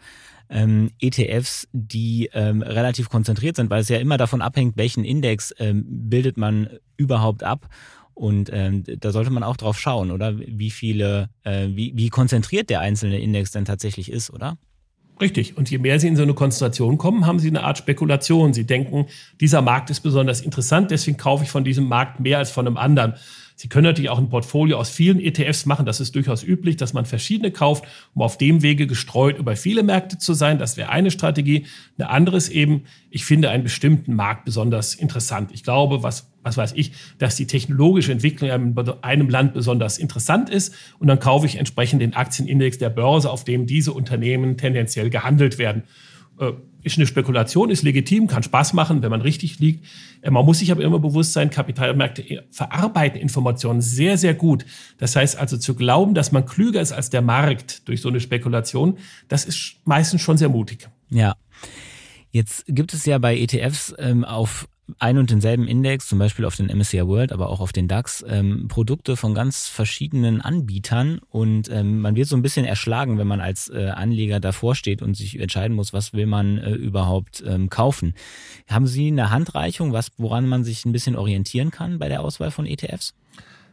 ähm, 0.48 0.90
ETFs, 1.00 1.68
die 1.72 2.28
ähm, 2.32 2.62
relativ 2.62 3.08
konzentriert 3.08 3.54
sind, 3.54 3.70
weil 3.70 3.82
es 3.82 3.88
ja 3.88 3.98
immer 3.98 4.16
davon 4.16 4.42
abhängt, 4.42 4.76
welchen 4.76 5.04
Index 5.04 5.54
ähm, 5.58 5.84
bildet 5.86 6.36
man 6.36 6.68
überhaupt 6.96 7.44
ab. 7.44 7.68
Und 8.14 8.50
ähm, 8.52 8.82
da 8.86 9.12
sollte 9.12 9.30
man 9.30 9.42
auch 9.42 9.58
drauf 9.58 9.78
schauen, 9.78 10.10
oder? 10.10 10.38
Wie 10.38 10.70
viele, 10.70 11.28
äh, 11.44 11.68
wie, 11.68 11.92
wie 11.94 12.08
konzentriert 12.08 12.70
der 12.70 12.80
einzelne 12.80 13.20
Index 13.20 13.50
denn 13.50 13.66
tatsächlich 13.66 14.10
ist, 14.10 14.30
oder? 14.30 14.56
Richtig. 15.20 15.56
Und 15.56 15.70
je 15.70 15.78
mehr 15.78 15.98
Sie 15.98 16.08
in 16.08 16.16
so 16.16 16.22
eine 16.22 16.34
Konzentration 16.34 16.98
kommen, 16.98 17.26
haben 17.26 17.38
Sie 17.38 17.48
eine 17.48 17.62
Art 17.62 17.78
Spekulation. 17.78 18.52
Sie 18.52 18.66
denken, 18.66 19.06
dieser 19.40 19.62
Markt 19.62 19.88
ist 19.90 20.00
besonders 20.00 20.42
interessant, 20.42 20.90
deswegen 20.90 21.16
kaufe 21.16 21.44
ich 21.44 21.50
von 21.50 21.64
diesem 21.64 21.88
Markt 21.88 22.20
mehr 22.20 22.38
als 22.38 22.50
von 22.50 22.66
einem 22.66 22.76
anderen. 22.76 23.14
Sie 23.58 23.68
können 23.68 23.84
natürlich 23.84 24.10
auch 24.10 24.18
ein 24.18 24.28
Portfolio 24.28 24.76
aus 24.76 24.90
vielen 24.90 25.18
ETFs 25.18 25.64
machen. 25.64 25.86
Das 25.86 25.98
ist 25.98 26.14
durchaus 26.14 26.42
üblich, 26.42 26.76
dass 26.76 26.92
man 26.92 27.06
verschiedene 27.06 27.50
kauft, 27.50 27.84
um 28.14 28.20
auf 28.20 28.36
dem 28.36 28.60
Wege 28.60 28.86
gestreut 28.86 29.38
über 29.38 29.56
viele 29.56 29.82
Märkte 29.82 30.18
zu 30.18 30.34
sein. 30.34 30.58
Das 30.58 30.76
wäre 30.76 30.90
eine 30.90 31.10
Strategie. 31.10 31.64
Eine 31.96 32.10
andere 32.10 32.36
ist 32.36 32.50
eben, 32.50 32.84
ich 33.08 33.24
finde 33.24 33.48
einen 33.48 33.62
bestimmten 33.62 34.14
Markt 34.14 34.44
besonders 34.44 34.94
interessant. 34.94 35.52
Ich 35.54 35.62
glaube, 35.62 36.02
was, 36.02 36.30
was 36.46 36.56
weiß 36.56 36.72
ich, 36.76 36.92
dass 37.18 37.34
die 37.34 37.46
technologische 37.46 38.12
Entwicklung 38.12 38.50
in 38.50 38.88
einem 39.02 39.28
Land 39.28 39.52
besonders 39.52 39.98
interessant 39.98 40.48
ist. 40.48 40.72
Und 41.00 41.08
dann 41.08 41.18
kaufe 41.18 41.44
ich 41.44 41.56
entsprechend 41.56 42.00
den 42.00 42.14
Aktienindex 42.14 42.78
der 42.78 42.88
Börse, 42.88 43.30
auf 43.30 43.42
dem 43.42 43.66
diese 43.66 43.92
Unternehmen 43.92 44.56
tendenziell 44.56 45.10
gehandelt 45.10 45.58
werden. 45.58 45.82
Äh, 46.38 46.52
ist 46.82 46.98
eine 46.98 47.06
Spekulation, 47.08 47.70
ist 47.70 47.82
legitim, 47.82 48.28
kann 48.28 48.44
Spaß 48.44 48.72
machen, 48.72 49.02
wenn 49.02 49.10
man 49.10 49.20
richtig 49.20 49.58
liegt. 49.58 49.84
Äh, 50.22 50.30
man 50.30 50.44
muss 50.44 50.60
sich 50.60 50.70
aber 50.70 50.84
immer 50.84 51.00
bewusst 51.00 51.32
sein, 51.32 51.50
Kapitalmärkte 51.50 52.22
äh, 52.22 52.42
verarbeiten 52.52 53.20
Informationen 53.20 53.80
sehr, 53.80 54.16
sehr 54.16 54.34
gut. 54.34 54.64
Das 54.98 55.16
heißt 55.16 55.36
also 55.36 55.56
zu 55.56 55.74
glauben, 55.74 56.14
dass 56.14 56.30
man 56.30 56.46
klüger 56.46 56.80
ist 56.80 56.92
als 56.92 57.10
der 57.10 57.22
Markt 57.22 57.88
durch 57.88 58.00
so 58.00 58.08
eine 58.08 58.20
Spekulation, 58.20 58.98
das 59.26 59.44
ist 59.44 59.78
meistens 59.84 60.20
schon 60.20 60.38
sehr 60.38 60.48
mutig. 60.48 60.88
Ja. 61.10 61.34
Jetzt 62.30 62.64
gibt 62.68 62.94
es 62.94 63.04
ja 63.04 63.18
bei 63.18 63.36
ETFs 63.36 63.92
ähm, 63.98 64.24
auf 64.24 64.68
ein 64.98 65.18
und 65.18 65.30
denselben 65.30 65.66
Index, 65.66 66.06
zum 66.06 66.18
Beispiel 66.18 66.44
auf 66.44 66.56
den 66.56 66.66
MSCI 66.66 67.06
World, 67.06 67.32
aber 67.32 67.48
auch 67.48 67.60
auf 67.60 67.72
den 67.72 67.88
DAX, 67.88 68.24
ähm, 68.28 68.68
Produkte 68.68 69.16
von 69.16 69.34
ganz 69.34 69.68
verschiedenen 69.68 70.40
Anbietern 70.40 71.20
und 71.30 71.68
ähm, 71.70 72.00
man 72.00 72.14
wird 72.14 72.28
so 72.28 72.36
ein 72.36 72.42
bisschen 72.42 72.64
erschlagen, 72.64 73.18
wenn 73.18 73.26
man 73.26 73.40
als 73.40 73.68
äh, 73.68 73.88
Anleger 73.88 74.38
davor 74.38 74.74
steht 74.74 75.02
und 75.02 75.16
sich 75.16 75.38
entscheiden 75.40 75.74
muss, 75.74 75.92
was 75.92 76.12
will 76.12 76.26
man 76.26 76.58
äh, 76.58 76.70
überhaupt 76.70 77.42
ähm, 77.46 77.68
kaufen. 77.68 78.14
Haben 78.68 78.86
Sie 78.86 79.08
eine 79.08 79.30
Handreichung, 79.30 79.92
was, 79.92 80.12
woran 80.18 80.48
man 80.48 80.64
sich 80.64 80.84
ein 80.84 80.92
bisschen 80.92 81.16
orientieren 81.16 81.70
kann 81.70 81.98
bei 81.98 82.08
der 82.08 82.20
Auswahl 82.22 82.50
von 82.50 82.66
ETFs? 82.66 83.14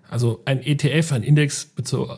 Also 0.09 0.41
ein 0.45 0.61
ETF, 0.61 1.11
ein 1.11 1.23
Index, 1.23 1.73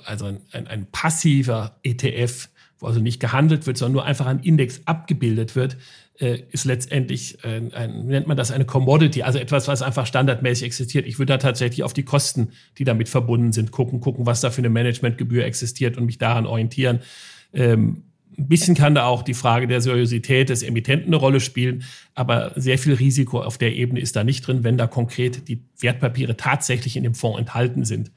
also 0.06 0.26
ein, 0.26 0.42
ein, 0.52 0.68
ein 0.68 0.86
passiver 0.92 1.78
ETF, 1.84 2.50
wo 2.80 2.88
also 2.88 3.00
nicht 3.00 3.20
gehandelt 3.20 3.68
wird, 3.68 3.78
sondern 3.78 3.94
nur 3.94 4.06
einfach 4.06 4.26
ein 4.26 4.40
Index 4.40 4.82
abgebildet 4.86 5.56
wird, 5.56 5.78
äh, 6.20 6.44
ist 6.52 6.66
letztendlich, 6.66 7.44
ein, 7.44 7.74
ein, 7.74 8.06
nennt 8.06 8.28
man 8.28 8.38
das 8.38 8.52
eine 8.52 8.66
Commodity, 8.66 9.24
also 9.24 9.40
etwas, 9.40 9.68
was 9.68 9.82
einfach 9.82 10.06
standardmäßig 10.06 10.66
existiert. 10.66 11.06
Ich 11.06 11.20
würde 11.20 11.34
da 11.34 11.38
tatsächlich 11.38 11.84
auf 11.84 11.94
die 11.94 12.04
Kosten, 12.04 12.50
die 12.78 12.84
damit 12.84 13.10
verbunden 13.10 13.52
sind, 13.52 13.72
gucken, 13.72 14.00
gucken, 14.00 14.26
was 14.26 14.42
da 14.42 14.50
für 14.50 14.60
eine 14.60 14.70
Managementgebühr 14.70 15.46
existiert 15.46 15.98
und 15.98 16.06
mich 16.06 16.18
daran 16.18 16.46
orientieren. 16.46 17.00
Ähm, 17.54 18.04
ein 18.38 18.48
bisschen 18.48 18.76
kann 18.76 18.96
da 18.96 19.06
auch 19.06 19.24
die 19.24 19.34
Frage 19.34 19.68
der 19.68 19.82
Seriosität 19.82 20.50
des 20.50 20.62
Emittenten 20.64 21.08
eine 21.08 21.16
Rolle 21.16 21.40
spielen, 21.40 21.84
aber 22.16 22.52
sehr 22.56 22.78
viel 22.78 22.94
Risiko 22.94 23.42
auf 23.42 23.58
der 23.58 23.74
Ebene 23.74 24.00
ist 24.00 24.16
da 24.16 24.24
nicht 24.24 24.46
drin, 24.46 24.64
wenn 24.64 24.78
da 24.78 24.88
konkret 24.88 25.48
die 25.48 25.64
Wertpapiere 25.80 26.36
tatsächlich 26.36 26.98
in 26.98 27.04
dem 27.04 27.16
Fonds 27.16 27.40
enthalten 27.40 27.86
sind. 27.86 28.12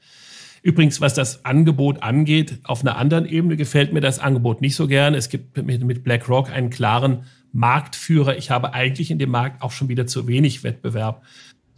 Übrigens, 0.61 0.99
was 0.99 1.13
das 1.13 1.45
Angebot 1.45 2.03
angeht, 2.03 2.59
auf 2.63 2.81
einer 2.81 2.97
anderen 2.97 3.25
Ebene 3.25 3.55
gefällt 3.55 3.93
mir 3.93 4.01
das 4.01 4.19
Angebot 4.19 4.59
nicht 4.59 4.75
so 4.75 4.87
gern. 4.87 5.13
Es 5.13 5.29
gibt 5.29 5.55
mit 5.65 6.03
BlackRock 6.03 6.51
einen 6.51 6.69
klaren 6.69 7.23
Marktführer. 7.51 8.37
Ich 8.37 8.51
habe 8.51 8.73
eigentlich 8.73 9.11
in 9.11 9.19
dem 9.19 9.29
Markt 9.29 9.61
auch 9.61 9.71
schon 9.71 9.89
wieder 9.89 10.07
zu 10.07 10.27
wenig 10.27 10.63
Wettbewerb. 10.63 11.23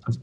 Also, 0.03 0.19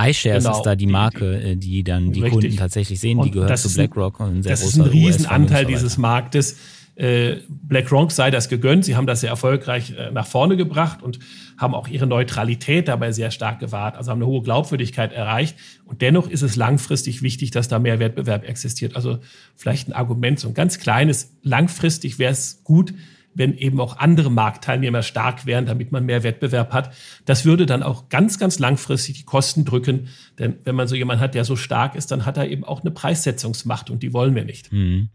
iShares 0.00 0.44
genau, 0.44 0.56
ist 0.56 0.62
da 0.62 0.76
die 0.76 0.86
Marke, 0.86 1.56
die, 1.56 1.56
die 1.56 1.84
dann 1.84 2.12
die 2.12 2.22
richtig. 2.22 2.40
Kunden 2.42 2.56
tatsächlich 2.56 3.00
sehen. 3.00 3.20
Die 3.22 3.30
gehört 3.30 3.58
zu 3.58 3.72
BlackRock 3.72 4.20
und 4.20 4.38
ein 4.38 4.42
sehr 4.42 4.52
das 4.52 4.62
großer 4.62 4.76
ist 4.76 4.86
ein 4.86 4.90
Riesenanteil 4.90 5.64
dieses 5.66 5.98
Marktes 5.98 6.56
äh, 6.96 7.38
BlackRock 7.48 8.12
sei 8.12 8.30
das 8.30 8.48
gegönnt. 8.48 8.84
Sie 8.84 8.94
haben 8.94 9.06
das 9.06 9.20
sehr 9.20 9.30
erfolgreich 9.30 9.94
äh, 9.96 10.10
nach 10.12 10.26
vorne 10.26 10.56
gebracht 10.56 11.02
und 11.02 11.18
haben 11.58 11.74
auch 11.74 11.88
ihre 11.88 12.06
Neutralität 12.06 12.88
dabei 12.88 13.12
sehr 13.12 13.30
stark 13.30 13.58
gewahrt, 13.58 13.96
also 13.96 14.10
haben 14.10 14.18
eine 14.18 14.26
hohe 14.26 14.42
Glaubwürdigkeit 14.42 15.12
erreicht. 15.12 15.56
Und 15.84 16.02
dennoch 16.02 16.28
ist 16.28 16.42
es 16.42 16.56
langfristig 16.56 17.22
wichtig, 17.22 17.50
dass 17.50 17.68
da 17.68 17.78
mehr 17.78 17.98
Wettbewerb 17.98 18.48
existiert. 18.48 18.96
Also 18.96 19.18
vielleicht 19.56 19.88
ein 19.88 19.92
Argument, 19.92 20.38
so 20.38 20.48
ein 20.48 20.54
ganz 20.54 20.78
kleines, 20.78 21.32
langfristig 21.42 22.18
wäre 22.18 22.32
es 22.32 22.62
gut, 22.62 22.94
wenn 23.34 23.56
eben 23.56 23.80
auch 23.80 23.98
andere 23.98 24.30
Marktteilnehmer 24.30 25.02
stark 25.02 25.46
wären, 25.46 25.66
damit 25.66 25.92
man 25.92 26.04
mehr 26.04 26.22
Wettbewerb 26.22 26.72
hat. 26.72 26.94
Das 27.24 27.44
würde 27.44 27.66
dann 27.66 27.82
auch 27.82 28.08
ganz, 28.08 28.38
ganz 28.38 28.58
langfristig 28.58 29.18
die 29.18 29.24
Kosten 29.24 29.64
drücken. 29.64 30.08
Denn 30.38 30.58
wenn 30.64 30.74
man 30.74 30.88
so 30.88 30.94
jemanden 30.94 31.22
hat, 31.22 31.34
der 31.34 31.44
so 31.44 31.56
stark 31.56 31.94
ist, 31.94 32.10
dann 32.10 32.26
hat 32.26 32.36
er 32.36 32.48
eben 32.48 32.64
auch 32.64 32.80
eine 32.80 32.90
Preissetzungsmacht 32.90 33.90
und 33.90 34.02
die 34.02 34.12
wollen 34.12 34.34
wir 34.34 34.44
nicht. 34.44 34.72
Mhm. 34.72 35.08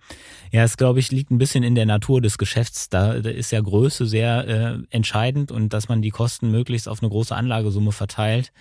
Ja, 0.51 0.63
es 0.63 0.77
glaube 0.77 0.99
ich 0.99 1.11
liegt 1.11 1.31
ein 1.31 1.37
bisschen 1.37 1.63
in 1.63 1.75
der 1.75 1.85
Natur 1.85 2.21
des 2.21 2.37
Geschäfts. 2.37 2.89
Da, 2.89 3.13
ist 3.13 3.51
ja 3.51 3.61
Größe 3.61 4.05
sehr 4.05 4.47
äh, 4.47 4.77
entscheidend 4.89 5.51
und 5.51 5.73
dass 5.73 5.89
man 5.89 6.01
die 6.01 6.09
Kosten 6.09 6.51
möglichst 6.51 6.87
auf 6.87 7.01
eine 7.01 7.09
große 7.09 7.35
Anlagesumme 7.35 7.91
verteilt 7.91 8.51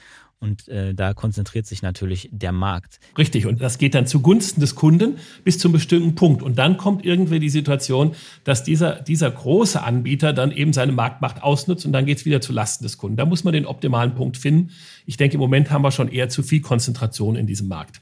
und 0.40 0.68
äh, 0.68 0.94
da 0.94 1.14
konzentriert 1.14 1.66
sich 1.66 1.82
natürlich 1.82 2.28
der 2.30 2.52
Markt. 2.52 3.00
Richtig, 3.16 3.46
und 3.46 3.60
das 3.60 3.78
geht 3.78 3.94
dann 3.94 4.06
zugunsten 4.06 4.60
des 4.60 4.76
Kunden 4.76 5.16
bis 5.44 5.58
zum 5.58 5.72
bestimmten 5.72 6.14
Punkt. 6.14 6.42
Und 6.42 6.58
dann 6.58 6.76
kommt 6.76 7.04
irgendwie 7.04 7.40
die 7.40 7.48
Situation, 7.48 8.14
dass 8.44 8.62
dieser, 8.62 9.00
dieser 9.00 9.30
große 9.30 9.82
Anbieter 9.82 10.32
dann 10.32 10.52
eben 10.52 10.72
seine 10.72 10.92
Marktmacht 10.92 11.42
ausnutzt 11.42 11.86
und 11.86 11.92
dann 11.92 12.06
geht 12.06 12.18
es 12.18 12.24
wieder 12.24 12.40
zu 12.40 12.52
Lasten 12.52 12.84
des 12.84 12.98
Kunden. 12.98 13.16
Da 13.16 13.24
muss 13.24 13.42
man 13.42 13.52
den 13.52 13.66
optimalen 13.66 14.14
Punkt 14.14 14.36
finden. 14.36 14.70
Ich 15.06 15.16
denke, 15.16 15.34
im 15.34 15.40
Moment 15.40 15.70
haben 15.70 15.82
wir 15.82 15.90
schon 15.90 16.08
eher 16.08 16.28
zu 16.28 16.42
viel 16.42 16.60
Konzentration 16.60 17.34
in 17.34 17.46
diesem 17.46 17.66
Markt. 17.66 18.00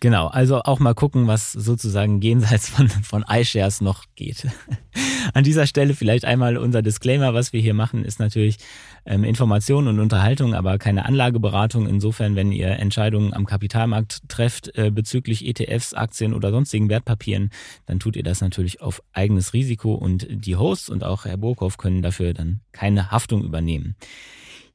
Genau, 0.00 0.26
also 0.26 0.62
auch 0.62 0.78
mal 0.78 0.94
gucken, 0.94 1.26
was 1.26 1.52
sozusagen 1.52 2.20
jenseits 2.20 2.68
von, 2.68 2.88
von 2.88 3.24
iShares 3.28 3.80
noch 3.80 4.04
geht. 4.14 4.46
An 5.36 5.44
dieser 5.44 5.66
Stelle 5.66 5.92
vielleicht 5.92 6.24
einmal 6.24 6.56
unser 6.56 6.80
Disclaimer, 6.80 7.34
was 7.34 7.52
wir 7.52 7.60
hier 7.60 7.74
machen, 7.74 8.06
ist 8.06 8.20
natürlich 8.20 8.56
ähm, 9.04 9.22
Information 9.22 9.86
und 9.86 10.00
Unterhaltung, 10.00 10.54
aber 10.54 10.78
keine 10.78 11.04
Anlageberatung. 11.04 11.86
Insofern, 11.86 12.36
wenn 12.36 12.52
ihr 12.52 12.70
Entscheidungen 12.70 13.34
am 13.34 13.44
Kapitalmarkt 13.44 14.22
trefft 14.28 14.74
äh, 14.78 14.90
bezüglich 14.90 15.46
ETFs, 15.46 15.92
Aktien 15.92 16.32
oder 16.32 16.52
sonstigen 16.52 16.88
Wertpapieren, 16.88 17.50
dann 17.84 18.00
tut 18.00 18.16
ihr 18.16 18.22
das 18.22 18.40
natürlich 18.40 18.80
auf 18.80 19.02
eigenes 19.12 19.52
Risiko 19.52 19.92
und 19.92 20.26
die 20.30 20.56
Hosts 20.56 20.88
und 20.88 21.04
auch 21.04 21.26
Herr 21.26 21.36
Burkhoff 21.36 21.76
können 21.76 22.00
dafür 22.00 22.32
dann 22.32 22.62
keine 22.72 23.10
Haftung 23.10 23.44
übernehmen. 23.44 23.94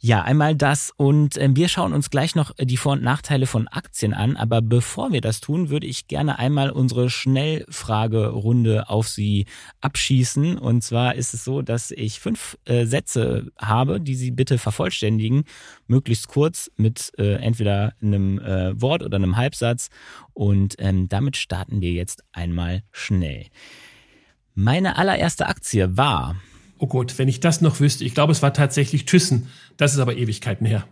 Ja, 0.03 0.24
einmal 0.24 0.55
das 0.55 0.91
und 0.98 1.38
äh, 1.38 1.50
wir 1.51 1.70
schauen 1.70 1.93
uns 1.93 2.10
gleich 2.10 2.34
noch 2.34 2.55
die 2.60 2.77
Vor- 2.77 2.93
und 2.93 3.03
Nachteile 3.03 3.46
von 3.46 3.67
Aktien 3.67 4.15
an. 4.15 4.36
Aber 4.36 4.60
bevor 4.60 5.12
wir 5.12 5.22
das 5.22 5.41
tun, 5.41 5.70
würde 5.70 5.86
ich 5.86 6.08
gerne 6.08 6.39
einmal 6.39 6.72
unsere 6.72 7.12
Schnellfragerunde 7.12 8.89
auf 8.89 9.08
Sie 9.08 9.46
abschießen. 9.79 10.58
Und 10.58 10.81
zwar 10.81 11.13
ist 11.13 11.36
es 11.36 11.43
so, 11.43 11.62
dass 11.62 11.91
ich 11.91 12.20
fünf 12.20 12.58
äh, 12.65 12.88
Sätze 12.88 13.51
habe, 13.60 14.01
die 14.01 14.15
Sie 14.15 14.31
bitte 14.31 14.58
vervollständigen, 14.58 15.43
möglichst 15.86 16.29
kurz 16.29 16.72
mit 16.77 17.12
äh, 17.20 17.36
entweder 17.36 17.93
einem 18.01 18.39
äh, 18.39 18.81
Wort 18.81 19.03
oder 19.03 19.17
einem 19.17 19.38
Halbsatz. 19.38 19.89
Und 20.34 20.77
ähm, 20.79 21.10
damit 21.10 21.38
starten 21.38 21.79
wir 21.79 21.91
jetzt 21.91 22.24
einmal 22.31 22.81
schnell. 22.91 23.46
Meine 24.55 24.98
allererste 24.98 25.46
Aktie 25.46 25.96
war 25.96 26.38
Oh 26.81 26.88
Gott, 26.88 27.19
wenn 27.19 27.27
ich 27.27 27.39
das 27.39 27.61
noch 27.61 27.79
wüsste. 27.79 28.03
Ich 28.05 28.15
glaube, 28.15 28.31
es 28.31 28.41
war 28.41 28.53
tatsächlich 28.53 29.05
Thyssen. 29.05 29.50
Das 29.77 29.93
ist 29.93 30.00
aber 30.00 30.17
Ewigkeiten 30.17 30.65
her. 30.65 30.88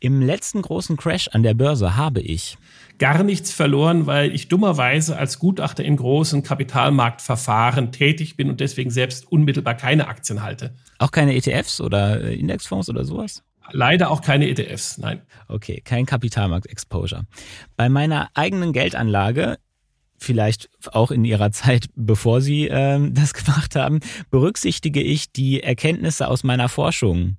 Im 0.00 0.20
letzten 0.20 0.60
großen 0.60 0.98
Crash 0.98 1.28
an 1.28 1.42
der 1.42 1.54
Börse 1.54 1.96
habe 1.96 2.20
ich 2.20 2.58
gar 2.98 3.22
nichts 3.22 3.52
verloren, 3.52 4.04
weil 4.06 4.34
ich 4.34 4.48
dummerweise 4.48 5.16
als 5.16 5.38
Gutachter 5.38 5.82
in 5.82 5.96
großen 5.96 6.42
Kapitalmarktverfahren 6.42 7.90
tätig 7.90 8.36
bin 8.36 8.50
und 8.50 8.60
deswegen 8.60 8.90
selbst 8.90 9.32
unmittelbar 9.32 9.76
keine 9.76 10.08
Aktien 10.08 10.42
halte. 10.42 10.74
Auch 10.98 11.10
keine 11.10 11.34
ETFs 11.34 11.80
oder 11.80 12.22
äh, 12.22 12.34
Indexfonds 12.34 12.90
oder 12.90 13.06
sowas? 13.06 13.42
Leider 13.70 14.10
auch 14.10 14.20
keine 14.20 14.46
ETFs, 14.46 14.98
nein. 14.98 15.22
Okay, 15.48 15.80
kein 15.82 16.04
Kapitalmarkt-Exposure. 16.04 17.22
Bei 17.76 17.88
meiner 17.88 18.28
eigenen 18.34 18.74
Geldanlage 18.74 19.56
vielleicht 20.22 20.70
auch 20.92 21.10
in 21.10 21.24
Ihrer 21.24 21.52
Zeit, 21.52 21.86
bevor 21.94 22.40
Sie 22.40 22.68
ähm, 22.68 23.14
das 23.14 23.34
gemacht 23.34 23.76
haben, 23.76 24.00
berücksichtige 24.30 25.02
ich 25.02 25.32
die 25.32 25.62
Erkenntnisse 25.62 26.28
aus 26.28 26.44
meiner 26.44 26.68
Forschung? 26.68 27.36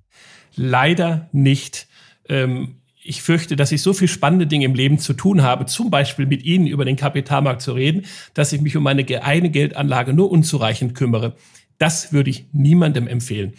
Leider 0.56 1.30
nicht. 1.32 1.88
Ähm, 2.30 2.76
ich 3.04 3.22
fürchte, 3.22 3.56
dass 3.56 3.72
ich 3.72 3.82
so 3.82 3.94
viel 3.94 4.08
spannende 4.08 4.48
Dinge 4.48 4.66
im 4.66 4.76
Leben 4.76 4.98
zu 4.98 5.14
tun 5.14 5.42
habe, 5.42 5.66
zum 5.66 5.90
Beispiel 5.90 6.26
mit 6.26 6.44
Ihnen 6.44 6.68
über 6.68 6.86
den 6.86 6.96
Kapitalmarkt 6.96 7.62
zu 7.62 7.74
reden, 7.74 8.06
dass 8.34 8.54
ich 8.54 8.62
mich 8.62 8.78
um 8.78 8.84
meine 8.84 9.06
eigene 9.24 9.50
Geldanlage 9.52 10.14
nur 10.14 10.32
unzureichend 10.32 10.96
kümmere. 10.96 11.36
Das 11.80 12.14
würde 12.14 12.30
ich 12.30 12.46
niemandem 12.54 13.08
empfehlen. 13.08 13.54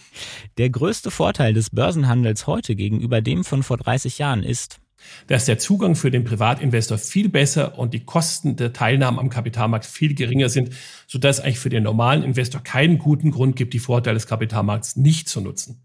Der 0.57 0.71
größte 0.71 1.11
Vorteil 1.11 1.53
des 1.53 1.71
Börsenhandels 1.71 2.47
heute 2.47 2.75
gegenüber 2.75 3.21
dem 3.21 3.45
von 3.45 3.63
vor 3.63 3.77
30 3.77 4.19
Jahren 4.19 4.43
ist, 4.43 4.81
dass 5.27 5.45
der 5.45 5.59
Zugang 5.59 5.95
für 5.95 6.11
den 6.11 6.25
Privatinvestor 6.25 6.99
viel 6.99 7.29
besser 7.29 7.79
und 7.79 7.95
die 7.95 8.05
Kosten 8.05 8.57
der 8.57 8.73
Teilnahme 8.73 9.21
am 9.21 9.31
Kapitalmarkt 9.31 9.87
viel 9.87 10.15
geringer 10.15 10.49
sind, 10.49 10.71
sodass 11.07 11.39
es 11.39 11.45
eigentlich 11.45 11.59
für 11.59 11.71
den 11.71 11.83
normalen 11.83 12.23
Investor 12.23 12.63
keinen 12.63 12.99
guten 12.99 13.31
Grund 13.31 13.57
gibt, 13.57 13.75
die 13.75 13.79
Vorteile 13.79 14.15
des 14.15 14.27
Kapitalmarkts 14.27 14.97
nicht 14.97 15.29
zu 15.29 15.41
nutzen. 15.41 15.83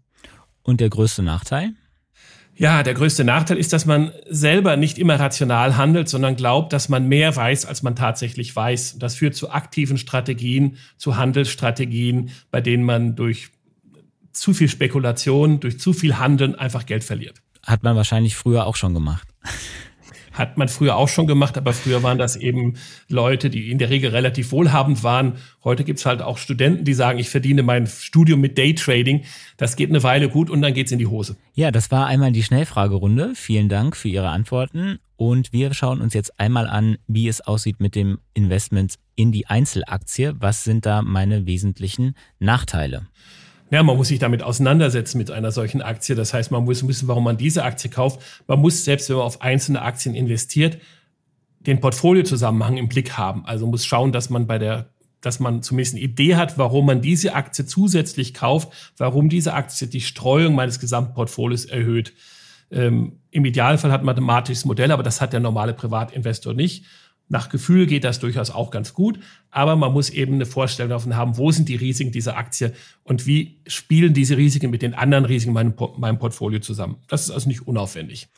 Und 0.62 0.80
der 0.80 0.90
größte 0.90 1.22
Nachteil? 1.22 1.74
Ja, 2.60 2.82
der 2.82 2.92
größte 2.92 3.24
Nachteil 3.24 3.56
ist, 3.56 3.72
dass 3.72 3.86
man 3.86 4.12
selber 4.28 4.76
nicht 4.76 4.98
immer 4.98 5.18
rational 5.18 5.78
handelt, 5.78 6.10
sondern 6.10 6.36
glaubt, 6.36 6.74
dass 6.74 6.90
man 6.90 7.08
mehr 7.08 7.34
weiß, 7.34 7.64
als 7.64 7.82
man 7.82 7.96
tatsächlich 7.96 8.54
weiß. 8.54 8.98
Das 8.98 9.14
führt 9.14 9.34
zu 9.34 9.50
aktiven 9.50 9.96
Strategien, 9.96 10.76
zu 10.98 11.16
Handelsstrategien, 11.16 12.30
bei 12.50 12.60
denen 12.60 12.84
man 12.84 13.16
durch 13.16 13.48
zu 14.32 14.52
viel 14.52 14.68
Spekulation, 14.68 15.60
durch 15.60 15.80
zu 15.80 15.94
viel 15.94 16.18
Handeln 16.18 16.54
einfach 16.54 16.84
Geld 16.84 17.02
verliert. 17.02 17.40
Hat 17.66 17.82
man 17.82 17.96
wahrscheinlich 17.96 18.36
früher 18.36 18.66
auch 18.66 18.76
schon 18.76 18.94
gemacht. 18.94 19.28
Hat 20.32 20.56
man 20.56 20.68
früher 20.68 20.96
auch 20.96 21.08
schon 21.08 21.26
gemacht, 21.26 21.58
aber 21.58 21.72
früher 21.72 22.02
waren 22.02 22.16
das 22.16 22.36
eben 22.36 22.74
Leute, 23.08 23.50
die 23.50 23.70
in 23.70 23.78
der 23.78 23.90
Regel 23.90 24.10
relativ 24.10 24.52
wohlhabend 24.52 25.02
waren. 25.02 25.34
Heute 25.64 25.82
gibt's 25.84 26.06
halt 26.06 26.22
auch 26.22 26.38
Studenten, 26.38 26.84
die 26.84 26.94
sagen, 26.94 27.18
ich 27.18 27.28
verdiene 27.28 27.62
mein 27.62 27.86
Studium 27.86 28.40
mit 28.40 28.56
Daytrading. 28.56 29.24
Das 29.56 29.74
geht 29.76 29.90
eine 29.90 30.02
Weile 30.02 30.28
gut 30.28 30.48
und 30.48 30.62
dann 30.62 30.72
geht's 30.72 30.92
in 30.92 30.98
die 30.98 31.08
Hose. 31.08 31.36
Ja, 31.54 31.70
das 31.70 31.90
war 31.90 32.06
einmal 32.06 32.32
die 32.32 32.44
Schnellfragerunde. 32.44 33.32
Vielen 33.34 33.68
Dank 33.68 33.96
für 33.96 34.08
Ihre 34.08 34.28
Antworten. 34.28 34.98
Und 35.16 35.52
wir 35.52 35.74
schauen 35.74 36.00
uns 36.00 36.14
jetzt 36.14 36.38
einmal 36.40 36.66
an, 36.66 36.96
wie 37.06 37.28
es 37.28 37.40
aussieht 37.42 37.80
mit 37.80 37.94
dem 37.94 38.18
Investment 38.32 38.94
in 39.16 39.32
die 39.32 39.48
Einzelaktie. 39.48 40.34
Was 40.38 40.64
sind 40.64 40.86
da 40.86 41.02
meine 41.02 41.44
wesentlichen 41.44 42.14
Nachteile? 42.38 43.08
Ja, 43.70 43.82
man 43.82 43.96
muss 43.96 44.08
sich 44.08 44.18
damit 44.18 44.42
auseinandersetzen 44.42 45.18
mit 45.18 45.30
einer 45.30 45.52
solchen 45.52 45.80
Aktie. 45.80 46.16
Das 46.16 46.34
heißt, 46.34 46.50
man 46.50 46.64
muss 46.64 46.86
wissen, 46.86 47.06
warum 47.08 47.24
man 47.24 47.36
diese 47.36 47.64
Aktie 47.64 47.88
kauft. 47.88 48.20
Man 48.48 48.60
muss, 48.60 48.84
selbst 48.84 49.08
wenn 49.08 49.16
man 49.16 49.26
auf 49.26 49.42
einzelne 49.42 49.82
Aktien 49.82 50.14
investiert, 50.14 50.78
den 51.60 51.80
Portfoliozusammenhang 51.80 52.78
im 52.78 52.88
Blick 52.88 53.12
haben. 53.12 53.44
Also 53.46 53.66
muss 53.66 53.84
schauen, 53.84 54.12
dass 54.12 54.30
man 54.30 54.46
bei 54.46 54.58
der 54.58 54.90
dass 55.20 55.38
man 55.38 55.62
zumindest 55.62 55.94
eine 55.94 56.02
Idee 56.02 56.36
hat, 56.36 56.56
warum 56.58 56.86
man 56.86 57.02
diese 57.02 57.34
Aktie 57.34 57.66
zusätzlich 57.66 58.34
kauft, 58.34 58.92
warum 58.96 59.28
diese 59.28 59.52
Aktie 59.52 59.86
die 59.86 60.00
Streuung 60.00 60.54
meines 60.54 60.80
Gesamtportfolios 60.80 61.66
erhöht. 61.66 62.14
Ähm, 62.70 63.18
Im 63.30 63.44
Idealfall 63.44 63.92
hat 63.92 64.02
man 64.02 64.14
ein 64.14 64.22
mathematisches 64.22 64.64
Modell, 64.64 64.90
aber 64.92 65.02
das 65.02 65.20
hat 65.20 65.32
der 65.32 65.40
normale 65.40 65.74
Privatinvestor 65.74 66.54
nicht. 66.54 66.86
Nach 67.30 67.48
Gefühl 67.48 67.86
geht 67.86 68.02
das 68.02 68.18
durchaus 68.18 68.50
auch 68.50 68.72
ganz 68.72 68.92
gut, 68.92 69.20
aber 69.52 69.76
man 69.76 69.92
muss 69.92 70.10
eben 70.10 70.34
eine 70.34 70.46
Vorstellung 70.46 70.90
davon 70.90 71.14
haben, 71.14 71.38
wo 71.38 71.52
sind 71.52 71.68
die 71.68 71.76
Risiken 71.76 72.10
dieser 72.10 72.36
Aktie 72.36 72.72
und 73.04 73.24
wie 73.24 73.60
spielen 73.68 74.12
diese 74.12 74.36
Risiken 74.36 74.68
mit 74.70 74.82
den 74.82 74.94
anderen 74.94 75.24
Risiken 75.24 75.50
in 75.50 75.54
meinem, 75.54 75.74
meinem 75.96 76.18
Portfolio 76.18 76.58
zusammen. 76.58 76.96
Das 77.06 77.22
ist 77.22 77.30
also 77.30 77.48
nicht 77.48 77.68
unaufwendig. 77.68 78.28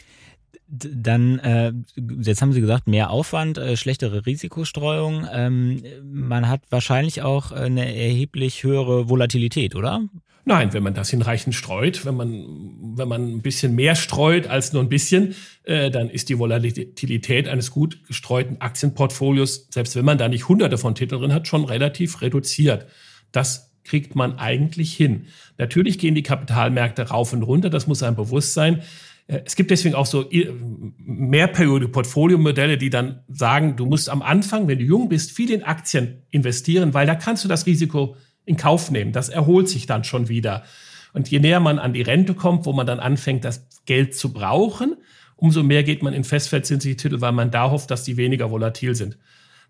Dann, 0.69 1.39
äh, 1.39 1.73
jetzt 2.21 2.43
haben 2.43 2.53
Sie 2.53 2.61
gesagt, 2.61 2.87
mehr 2.87 3.09
Aufwand, 3.11 3.57
äh, 3.57 3.79
schlechtere 3.79 4.27
Risikostreuung. 4.27 5.27
Ähm, 5.33 5.83
man 6.05 6.51
hat 6.51 6.61
wahrscheinlich 6.69 7.23
auch 7.23 7.51
eine 7.51 7.95
erheblich 7.97 8.63
höhere 8.63 9.09
Volatilität, 9.09 9.75
oder? 9.75 10.03
Nein, 10.45 10.73
wenn 10.73 10.83
man 10.83 10.95
das 10.95 11.11
hinreichend 11.11 11.55
streut, 11.55 12.05
wenn 12.05 12.17
man, 12.17 12.97
wenn 12.97 13.07
man 13.07 13.37
ein 13.37 13.43
bisschen 13.43 13.77
mehr 13.77 13.95
streut 13.95 14.49
als 14.49 14.73
nur 14.73 14.83
ein 14.83 14.89
bisschen, 14.89 15.37
äh, 15.63 15.91
dann 15.91 16.11
ist 16.11 16.29
die 16.29 16.39
Volatilität 16.39 17.47
eines 17.47 17.71
gut 17.71 18.05
gestreuten 18.07 18.61
Aktienportfolios, 18.61 19.69
selbst 19.71 19.95
wenn 19.95 20.05
man 20.05 20.19
da 20.19 20.29
nicht 20.29 20.49
hunderte 20.49 20.79
von 20.79 20.97
Titeln 20.97 21.21
drin 21.21 21.33
hat, 21.33 21.47
schon 21.47 21.65
relativ 21.65 22.23
reduziert. 22.23 22.87
Das 23.31 23.73
kriegt 23.85 24.17
man 24.17 24.39
eigentlich 24.39 24.93
hin. 24.95 25.27
Natürlich 25.59 25.99
gehen 25.99 26.17
die 26.17 26.23
Kapitalmärkte 26.25 27.03
rauf 27.09 27.33
und 27.33 27.43
runter, 27.43 27.71
das 27.71 27.87
muss 27.87 28.03
einem 28.03 28.17
bewusst 28.17 28.53
sein. 28.53 28.83
Äh, 29.29 29.43
es 29.45 29.55
gibt 29.55 29.71
deswegen 29.71 29.95
auch 29.95 30.07
so 30.07 30.29
äh, 30.31 30.51
mehrperiode 30.99 31.87
Portfoliomodelle, 31.87 32.79
die 32.79 32.91
dann 32.91 33.21
sagen, 33.29 33.77
du 33.77 33.87
musst 33.87 34.09
am 34.09 34.23
Anfang, 34.23 34.67
wenn 34.67 34.79
du 34.79 34.85
jung 34.85 35.09
bist, 35.09 35.31
viel 35.31 35.53
in 35.53 35.63
Aktien 35.63 36.23
investieren, 36.31 36.95
weil 36.95 37.07
da 37.07 37.15
kannst 37.15 37.45
du 37.45 37.49
das 37.49 37.67
Risiko 37.67 38.17
in 38.45 38.57
Kauf 38.57 38.91
nehmen. 38.91 39.13
Das 39.13 39.29
erholt 39.29 39.69
sich 39.69 39.87
dann 39.87 40.05
schon 40.05 40.29
wieder. 40.29 40.65
Und 41.13 41.31
je 41.31 41.39
näher 41.39 41.61
man 41.61 41.79
an 41.79 41.93
die 41.93 42.03
Rente 42.03 42.35
kommt, 42.35 42.67
wo 42.67 42.73
man 42.73 42.87
dann 42.87 43.01
anfängt, 43.01 43.45
das 43.45 43.67
Geld 43.85 44.15
zu 44.15 44.33
brauchen, 44.33 44.97
umso 45.37 45.63
mehr 45.63 45.83
geht 45.83 46.03
man 46.03 46.15
in 46.15 46.25
festverzinsliche 46.25 46.97
Titel, 46.97 47.21
weil 47.21 47.33
man 47.33 47.51
da 47.51 47.71
hofft, 47.71 47.91
dass 47.91 48.05
die 48.05 48.17
weniger 48.17 48.51
volatil 48.51 48.95
sind. 48.95 49.19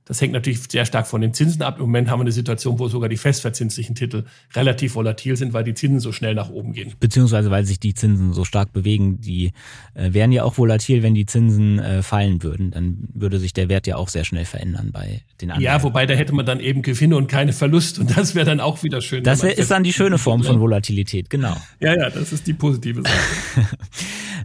Das 0.04 0.20
hängt 0.20 0.32
natürlich 0.32 0.60
sehr 0.68 0.84
stark 0.84 1.06
von 1.06 1.20
den 1.20 1.32
Zinsen 1.32 1.62
ab. 1.62 1.76
Im 1.76 1.82
Moment 1.82 2.10
haben 2.10 2.18
wir 2.18 2.24
eine 2.24 2.32
Situation, 2.32 2.78
wo 2.78 2.88
sogar 2.88 3.08
die 3.08 3.16
festverzinslichen 3.16 3.94
Titel 3.94 4.24
relativ 4.54 4.96
volatil 4.96 5.36
sind, 5.36 5.52
weil 5.52 5.62
die 5.62 5.74
Zinsen 5.74 6.00
so 6.00 6.10
schnell 6.10 6.34
nach 6.34 6.50
oben 6.50 6.72
gehen. 6.72 6.92
Beziehungsweise 6.98 7.50
weil 7.50 7.64
sich 7.64 7.78
die 7.78 7.94
Zinsen 7.94 8.32
so 8.32 8.44
stark 8.44 8.72
bewegen. 8.72 9.20
Die 9.20 9.52
äh, 9.94 10.12
wären 10.12 10.32
ja 10.32 10.42
auch 10.42 10.58
volatil, 10.58 11.02
wenn 11.02 11.14
die 11.14 11.26
Zinsen 11.26 11.78
äh, 11.78 12.02
fallen 12.02 12.42
würden. 12.42 12.72
Dann 12.72 13.08
würde 13.14 13.38
sich 13.38 13.52
der 13.52 13.68
Wert 13.68 13.86
ja 13.86 13.96
auch 13.96 14.08
sehr 14.08 14.24
schnell 14.24 14.44
verändern 14.44 14.90
bei 14.92 15.22
den 15.40 15.50
anderen. 15.52 15.64
Ja, 15.64 15.82
wobei 15.82 16.06
da 16.06 16.14
hätte 16.14 16.34
man 16.34 16.46
dann 16.46 16.58
eben 16.58 16.82
Gewinne 16.82 17.16
und 17.16 17.28
keine 17.28 17.52
Verluste. 17.52 18.00
Und 18.00 18.16
das 18.16 18.34
wäre 18.34 18.46
dann 18.46 18.58
auch 18.60 18.82
wieder 18.82 19.00
schön. 19.00 19.22
Das 19.22 19.42
wär, 19.42 19.56
ist 19.56 19.70
dann 19.70 19.84
die 19.84 19.92
schöne 19.92 20.18
Form 20.18 20.42
von 20.42 20.58
Volatilität, 20.58 21.30
genau. 21.30 21.56
Ja, 21.78 21.94
ja, 21.96 22.10
das 22.10 22.32
ist 22.32 22.46
die 22.46 22.54
positive 22.54 23.02
Sache. 23.02 23.68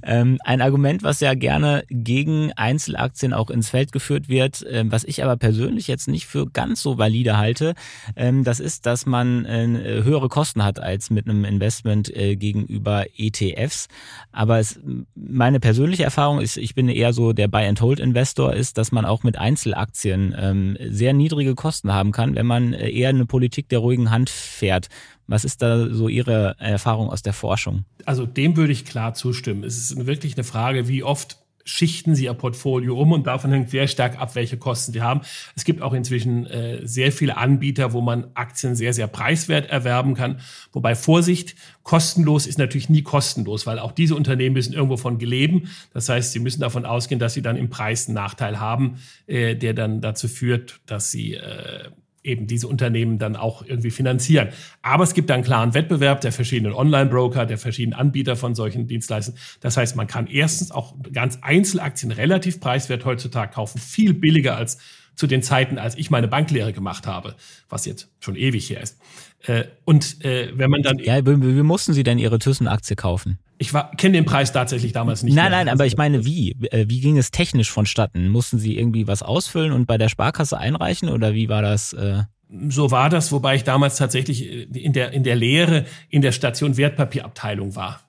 ähm, 0.03 0.37
ein 0.43 0.61
Argument, 0.61 1.03
was 1.03 1.19
ja 1.19 1.33
gerne 1.33 1.83
gegen 1.89 2.51
Einzelaktien 2.53 3.33
auch 3.33 3.49
ins 3.49 3.69
Feld 3.69 3.91
geführt 3.91 4.29
wird, 4.29 4.63
äh, 4.63 4.83
was 4.87 5.03
ich 5.03 5.23
aber 5.23 5.37
persönlich 5.37 5.87
jetzt 5.87 6.07
nicht 6.07 6.25
für 6.25 6.47
ganz 6.47 6.81
so 6.81 6.97
valide 6.97 7.37
halte, 7.37 7.73
ähm, 8.15 8.43
das 8.43 8.59
ist, 8.59 8.85
dass 8.85 9.05
man 9.05 9.45
äh, 9.45 10.03
höhere 10.03 10.29
Kosten 10.29 10.63
hat 10.63 10.79
als 10.79 11.09
mit 11.09 11.27
einem 11.27 11.45
Investment 11.45 12.15
äh, 12.15 12.35
gegenüber 12.35 13.05
ETFs. 13.17 13.87
Aber 14.31 14.59
es, 14.59 14.79
meine 15.15 15.59
persönliche 15.59 16.03
Erfahrung 16.03 16.39
ist, 16.41 16.57
ich 16.57 16.75
bin 16.75 16.89
eher 16.89 17.13
so 17.13 17.33
der 17.33 17.47
Buy-and-Hold-Investor, 17.47 18.53
ist, 18.53 18.77
dass 18.77 18.91
man 18.91 19.05
auch 19.05 19.23
mit 19.23 19.37
Einzelaktien 19.37 20.35
ähm, 20.37 20.77
sehr 20.89 21.13
niedrige 21.13 21.55
Kosten 21.55 21.93
haben 21.93 22.11
kann, 22.11 22.35
wenn 22.35 22.45
man 22.45 22.73
äh, 22.73 22.89
eher 22.89 23.09
eine 23.09 23.25
Politik 23.25 23.69
der 23.69 23.79
ruhigen 23.79 24.11
Hand 24.11 24.29
fährt. 24.29 24.87
Was 25.27 25.43
ist 25.43 25.61
da 25.61 25.89
so 25.89 26.07
Ihre 26.07 26.55
Erfahrung 26.59 27.09
aus 27.09 27.21
der 27.21 27.33
Forschung? 27.33 27.85
Also 28.05 28.25
dem 28.25 28.55
würde 28.55 28.71
ich 28.71 28.85
klar 28.85 29.13
zustimmen. 29.13 29.63
Es 29.63 29.77
ist 29.77 30.05
wirklich 30.05 30.35
eine 30.35 30.43
Frage, 30.43 30.87
wie 30.87 31.03
oft 31.03 31.37
schichten 31.67 32.15
sie 32.15 32.25
ihr 32.25 32.33
Portfolio 32.33 32.99
um 32.99 33.11
und 33.11 33.27
davon 33.27 33.51
hängt 33.51 33.69
sehr 33.69 33.87
stark 33.87 34.19
ab, 34.19 34.35
welche 34.35 34.57
Kosten 34.57 34.93
sie 34.93 35.01
haben. 35.01 35.21
Es 35.55 35.65
gibt 35.65 35.81
auch 35.81 35.93
inzwischen 35.93 36.45
äh, 36.45 36.79
sehr 36.87 37.11
viele 37.11 37.37
Anbieter, 37.37 37.91
wo 37.91 37.99
man 37.99 38.27
Aktien 38.35 38.75
sehr, 38.75 38.93
sehr 38.93 39.07
preiswert 39.07 39.69
erwerben 39.69 40.15
kann. 40.15 40.39
Wobei 40.71 40.95
Vorsicht, 40.95 41.55
kostenlos 41.83 42.47
ist 42.47 42.57
natürlich 42.57 42.89
nie 42.89 43.03
kostenlos, 43.03 43.67
weil 43.67 43.79
auch 43.79 43.91
diese 43.91 44.15
Unternehmen 44.15 44.53
müssen 44.53 44.73
irgendwo 44.73 44.97
von 44.97 45.17
geleben. 45.17 45.69
Das 45.93 46.07
heißt, 46.07 46.31
sie 46.31 46.39
müssen 46.39 46.61
davon 46.61 46.85
ausgehen, 46.85 47.19
dass 47.19 47.33
sie 47.33 47.41
dann 47.41 47.57
im 47.57 47.69
Preis 47.69 48.07
einen 48.07 48.15
Nachteil 48.15 48.59
haben, 48.59 48.99
äh, 49.27 49.55
der 49.55 49.73
dann 49.73 49.99
dazu 49.99 50.29
führt, 50.29 50.79
dass 50.85 51.11
sie 51.11 51.33
äh, 51.33 51.89
eben 52.23 52.47
diese 52.47 52.67
Unternehmen 52.67 53.19
dann 53.19 53.35
auch 53.35 53.63
irgendwie 53.65 53.91
finanzieren. 53.91 54.49
Aber 54.81 55.03
es 55.03 55.13
gibt 55.13 55.31
einen 55.31 55.43
klaren 55.43 55.73
Wettbewerb 55.73 56.21
der 56.21 56.31
verschiedenen 56.31 56.73
Online-Broker, 56.73 57.45
der 57.45 57.57
verschiedenen 57.57 57.97
Anbieter 57.97 58.35
von 58.35 58.55
solchen 58.55 58.87
Dienstleistungen. 58.87 59.39
Das 59.61 59.77
heißt, 59.77 59.95
man 59.95 60.07
kann 60.07 60.27
erstens 60.27 60.71
auch 60.71 60.95
ganz 61.13 61.39
Einzelaktien 61.41 62.11
relativ 62.11 62.59
preiswert 62.59 63.05
heutzutage 63.05 63.53
kaufen, 63.53 63.79
viel 63.79 64.13
billiger 64.13 64.57
als 64.57 64.77
zu 65.17 65.27
den 65.27 65.41
Zeiten, 65.41 65.79
als 65.79 65.97
ich 65.97 66.09
meine 66.09 66.27
Banklehre 66.27 66.71
gemacht 66.71 67.07
habe, 67.07 67.35
was 67.69 67.85
jetzt 67.85 68.09
schon 68.19 68.35
ewig 68.35 68.69
her 68.69 68.81
ist. 68.81 68.97
Äh, 69.45 69.65
und 69.83 70.23
äh, 70.23 70.51
wenn 70.53 70.69
man 70.69 70.83
dann. 70.83 70.99
Ja, 70.99 71.25
wie, 71.25 71.41
wie 71.41 71.63
mussten 71.63 71.93
Sie 71.93 72.03
denn 72.03 72.19
Ihre 72.19 72.39
Thyssen-Aktie 72.39 72.95
kaufen? 72.95 73.39
Ich 73.57 73.73
kenne 73.97 74.13
den 74.13 74.25
Preis 74.25 74.53
tatsächlich 74.53 74.93
damals 74.93 75.23
nicht. 75.23 75.33
Nein, 75.33 75.49
mehr. 75.49 75.65
nein, 75.65 75.69
aber 75.69 75.87
ich 75.87 75.97
meine, 75.97 76.23
wie? 76.23 76.55
Äh, 76.71 76.85
wie 76.87 77.01
ging 77.01 77.17
es 77.17 77.31
technisch 77.31 77.71
vonstatten? 77.71 78.29
Mussten 78.29 78.59
Sie 78.59 78.77
irgendwie 78.77 79.07
was 79.07 79.23
ausfüllen 79.23 79.71
und 79.71 79.87
bei 79.87 79.97
der 79.97 80.09
Sparkasse 80.09 80.57
einreichen 80.57 81.09
oder 81.09 81.33
wie 81.33 81.49
war 81.49 81.63
das? 81.63 81.93
Äh? 81.93 82.23
So 82.69 82.91
war 82.91 83.09
das, 83.09 83.31
wobei 83.31 83.55
ich 83.55 83.63
damals 83.63 83.97
tatsächlich 83.97 84.47
in 84.47 84.93
der, 84.93 85.11
in 85.11 85.23
der 85.23 85.35
Lehre 85.35 85.85
in 86.09 86.21
der 86.21 86.31
Station 86.31 86.77
Wertpapierabteilung 86.77 87.75
war. 87.75 88.01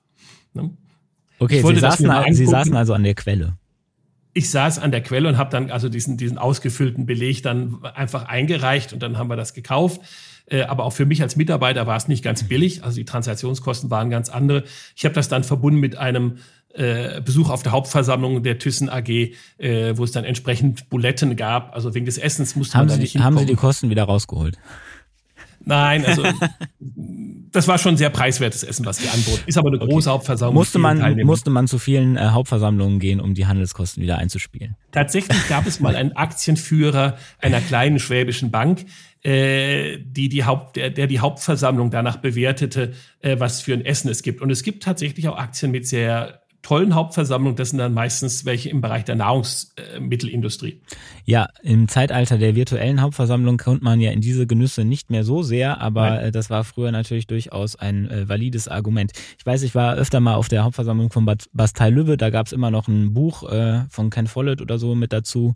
Ne? 0.53 0.69
Okay, 1.39 1.63
Sie 1.65 1.75
saßen, 1.75 2.07
Sie 2.31 2.45
saßen 2.45 2.75
also 2.75 2.93
an 2.93 3.03
der 3.03 3.15
Quelle 3.15 3.57
ich 4.33 4.49
saß 4.51 4.79
an 4.79 4.91
der 4.91 5.01
Quelle 5.01 5.27
und 5.27 5.37
habe 5.37 5.49
dann 5.49 5.71
also 5.71 5.89
diesen, 5.89 6.17
diesen 6.17 6.37
ausgefüllten 6.37 7.05
Beleg 7.05 7.43
dann 7.43 7.83
einfach 7.83 8.25
eingereicht 8.25 8.93
und 8.93 9.01
dann 9.01 9.17
haben 9.17 9.29
wir 9.29 9.35
das 9.35 9.53
gekauft. 9.53 10.01
Äh, 10.45 10.63
aber 10.63 10.83
auch 10.83 10.93
für 10.93 11.05
mich 11.05 11.21
als 11.21 11.35
Mitarbeiter 11.35 11.87
war 11.87 11.97
es 11.97 12.07
nicht 12.07 12.23
ganz 12.23 12.43
billig. 12.43 12.83
Also 12.83 12.97
die 12.97 13.05
Transaktionskosten 13.05 13.89
waren 13.89 14.09
ganz 14.09 14.29
andere. 14.29 14.63
Ich 14.95 15.05
habe 15.05 15.15
das 15.15 15.29
dann 15.29 15.43
verbunden 15.43 15.79
mit 15.79 15.97
einem 15.97 16.37
äh, 16.73 17.21
Besuch 17.21 17.49
auf 17.49 17.63
der 17.63 17.71
Hauptversammlung 17.71 18.43
der 18.43 18.59
Thyssen 18.59 18.89
AG, 18.89 19.09
äh, 19.09 19.97
wo 19.97 20.03
es 20.03 20.11
dann 20.11 20.23
entsprechend 20.23 20.89
Buletten 20.89 21.35
gab. 21.35 21.73
Also 21.73 21.93
wegen 21.95 22.05
des 22.05 22.17
Essens 22.17 22.55
musste 22.55 22.77
haben 22.77 22.81
man 22.81 22.89
da 22.89 22.95
Sie, 22.95 23.01
nicht 23.01 23.11
hinkommen. 23.13 23.39
Haben 23.39 23.47
Sie 23.47 23.53
die 23.53 23.59
Kosten 23.59 23.89
wieder 23.89 24.03
rausgeholt? 24.03 24.57
Nein, 25.65 26.05
also 26.05 26.23
das 27.51 27.67
war 27.67 27.77
schon 27.77 27.97
sehr 27.97 28.09
preiswertes 28.09 28.63
Essen, 28.63 28.85
was 28.85 28.97
die 28.97 29.09
anboten. 29.09 29.43
Ist 29.45 29.57
aber 29.57 29.69
eine 29.69 29.79
große 29.79 30.09
okay. 30.09 30.17
Hauptversammlung. 30.17 30.55
Musste 30.55 30.79
man, 30.79 31.17
musste 31.23 31.49
man 31.49 31.67
zu 31.67 31.79
vielen 31.79 32.17
äh, 32.17 32.29
Hauptversammlungen 32.29 32.99
gehen, 32.99 33.19
um 33.19 33.33
die 33.33 33.47
Handelskosten 33.47 34.03
wieder 34.03 34.17
einzuspielen? 34.17 34.75
Tatsächlich 34.91 35.47
gab 35.47 35.65
es 35.65 35.79
mal 35.79 35.95
einen 35.95 36.13
Aktienführer 36.13 37.17
einer 37.39 37.61
kleinen 37.61 37.99
schwäbischen 37.99 38.51
Bank, 38.51 38.85
äh, 39.23 39.97
die 39.99 40.29
die 40.29 40.45
Haupt, 40.45 40.75
der, 40.75 40.89
der 40.89 41.07
die 41.07 41.19
Hauptversammlung 41.19 41.91
danach 41.91 42.17
bewertete, 42.17 42.93
äh, 43.21 43.39
was 43.39 43.61
für 43.61 43.73
ein 43.73 43.85
Essen 43.85 44.09
es 44.09 44.23
gibt. 44.23 44.41
Und 44.41 44.49
es 44.49 44.63
gibt 44.63 44.83
tatsächlich 44.83 45.27
auch 45.27 45.37
Aktien 45.37 45.71
mit 45.71 45.87
sehr 45.87 46.38
tollen 46.61 46.93
Hauptversammlungen, 46.93 47.55
das 47.55 47.69
sind 47.69 47.79
dann 47.79 47.93
meistens 47.93 48.45
welche 48.45 48.69
im 48.69 48.81
Bereich 48.81 49.05
der 49.05 49.15
Nahrungsmittelindustrie. 49.15 50.81
Ja, 51.25 51.47
im 51.63 51.87
Zeitalter 51.87 52.37
der 52.37 52.55
virtuellen 52.55 53.01
Hauptversammlung 53.01 53.57
kommt 53.57 53.81
man 53.81 54.01
ja 54.01 54.11
in 54.11 54.21
diese 54.21 54.45
Genüsse 54.45 54.83
nicht 54.83 55.09
mehr 55.09 55.23
so 55.23 55.41
sehr, 55.41 55.79
aber 55.81 56.09
Nein. 56.09 56.19
Äh, 56.25 56.31
das 56.31 56.49
war 56.49 56.63
früher 56.63 56.91
natürlich 56.91 57.27
durchaus 57.27 57.75
ein 57.75 58.09
äh, 58.09 58.27
valides 58.27 58.67
Argument. 58.67 59.11
Ich 59.37 59.45
weiß, 59.45 59.63
ich 59.63 59.75
war 59.75 59.95
öfter 59.95 60.19
mal 60.19 60.35
auf 60.35 60.49
der 60.49 60.63
Hauptversammlung 60.63 61.11
von 61.11 61.25
Bastei 61.53 61.89
Lübbe, 61.89 62.17
da 62.17 62.29
gab 62.29 62.47
es 62.47 62.53
immer 62.53 62.71
noch 62.71 62.87
ein 62.87 63.13
Buch 63.13 63.49
äh, 63.49 63.83
von 63.89 64.09
Ken 64.09 64.27
Follett 64.27 64.61
oder 64.61 64.77
so 64.77 64.95
mit 64.95 65.13
dazu. 65.13 65.55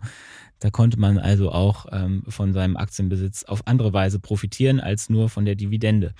Da 0.60 0.70
konnte 0.70 0.98
man 0.98 1.18
also 1.18 1.52
auch 1.52 1.88
ähm, 1.92 2.24
von 2.30 2.54
seinem 2.54 2.78
Aktienbesitz 2.78 3.44
auf 3.44 3.68
andere 3.68 3.92
Weise 3.92 4.20
profitieren 4.20 4.80
als 4.80 5.10
nur 5.10 5.28
von 5.28 5.44
der 5.44 5.56
Dividende. 5.56 6.14